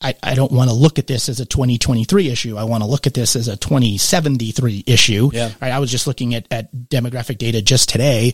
[0.00, 2.56] I, I don't want to look at this as a 2023 issue.
[2.56, 5.30] I want to look at this as a 2073 issue.
[5.32, 5.50] Yeah.
[5.60, 5.72] Right.
[5.72, 8.32] I was just looking at, at demographic data just today.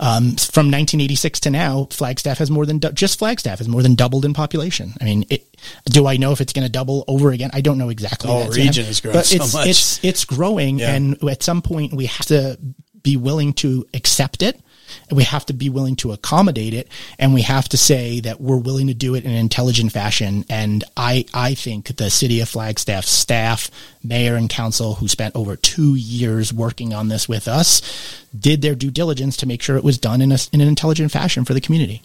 [0.00, 4.24] Um, from 1986 to now, Flagstaff has more than, just Flagstaff has more than doubled
[4.24, 4.92] in population.
[5.00, 5.46] I mean, it,
[5.84, 7.50] do I know if it's going to double over again?
[7.52, 8.26] I don't know exactly.
[8.26, 9.68] The whole region is growing but so it's, much.
[9.68, 10.80] It's, it's growing.
[10.80, 10.94] Yeah.
[10.94, 12.58] And at some point we have to
[13.02, 14.60] be willing to accept it
[15.08, 18.40] and we have to be willing to accommodate it and we have to say that
[18.40, 22.40] we're willing to do it in an intelligent fashion and i i think the city
[22.40, 23.70] of flagstaff staff
[24.02, 28.74] mayor and council who spent over two years working on this with us did their
[28.74, 31.54] due diligence to make sure it was done in, a, in an intelligent fashion for
[31.54, 32.02] the community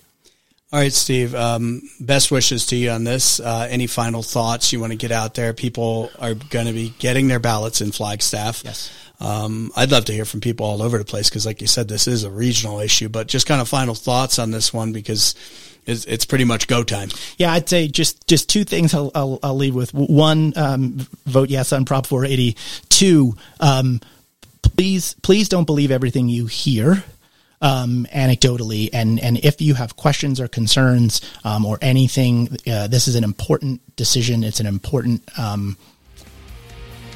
[0.72, 1.34] all right, Steve.
[1.34, 3.40] Um, best wishes to you on this.
[3.40, 5.52] Uh, any final thoughts you want to get out there?
[5.52, 8.62] People are going to be getting their ballots in Flagstaff.
[8.64, 8.92] Yes.
[9.20, 11.88] Um, I'd love to hear from people all over the place because, like you said,
[11.88, 13.10] this is a regional issue.
[13.10, 15.36] But just kind of final thoughts on this one because
[15.86, 17.10] it's, it's pretty much go time.
[17.38, 19.94] Yeah, I'd say just just two things I'll I'll, I'll leave with.
[19.94, 22.56] One, um, vote yes on Prop 480.
[22.88, 24.00] Two, um,
[24.62, 27.04] please please don't believe everything you hear.
[27.62, 33.10] Um, anecdotally, and and if you have questions or concerns um, or anything, uh, this
[33.10, 34.46] is an important decision.
[34.46, 35.76] It's an important um,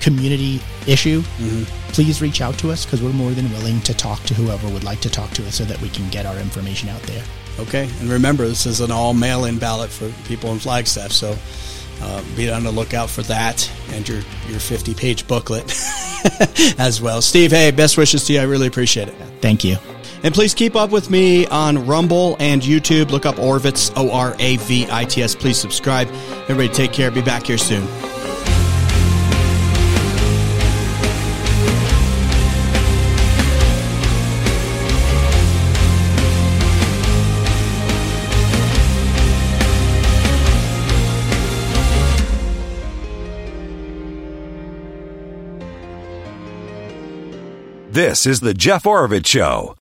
[0.03, 1.63] community issue, mm-hmm.
[1.93, 4.83] please reach out to us because we're more than willing to talk to whoever would
[4.83, 7.23] like to talk to us so that we can get our information out there.
[7.59, 11.35] Okay, and remember, this is an all mail in ballot for people in Flagstaff, so
[12.01, 15.63] uh, be on the lookout for that and your, your 50 page booklet
[16.77, 17.21] as well.
[17.21, 18.39] Steve, hey, best wishes to you.
[18.39, 19.15] I really appreciate it.
[19.39, 19.77] Thank you.
[20.23, 23.11] And please keep up with me on Rumble and YouTube.
[23.11, 25.35] Look up Oravits, O R A V I T S.
[25.35, 26.07] Please subscribe.
[26.47, 27.11] Everybody take care.
[27.11, 27.85] Be back here soon.
[47.93, 49.75] This is the Jeff Oravits Show.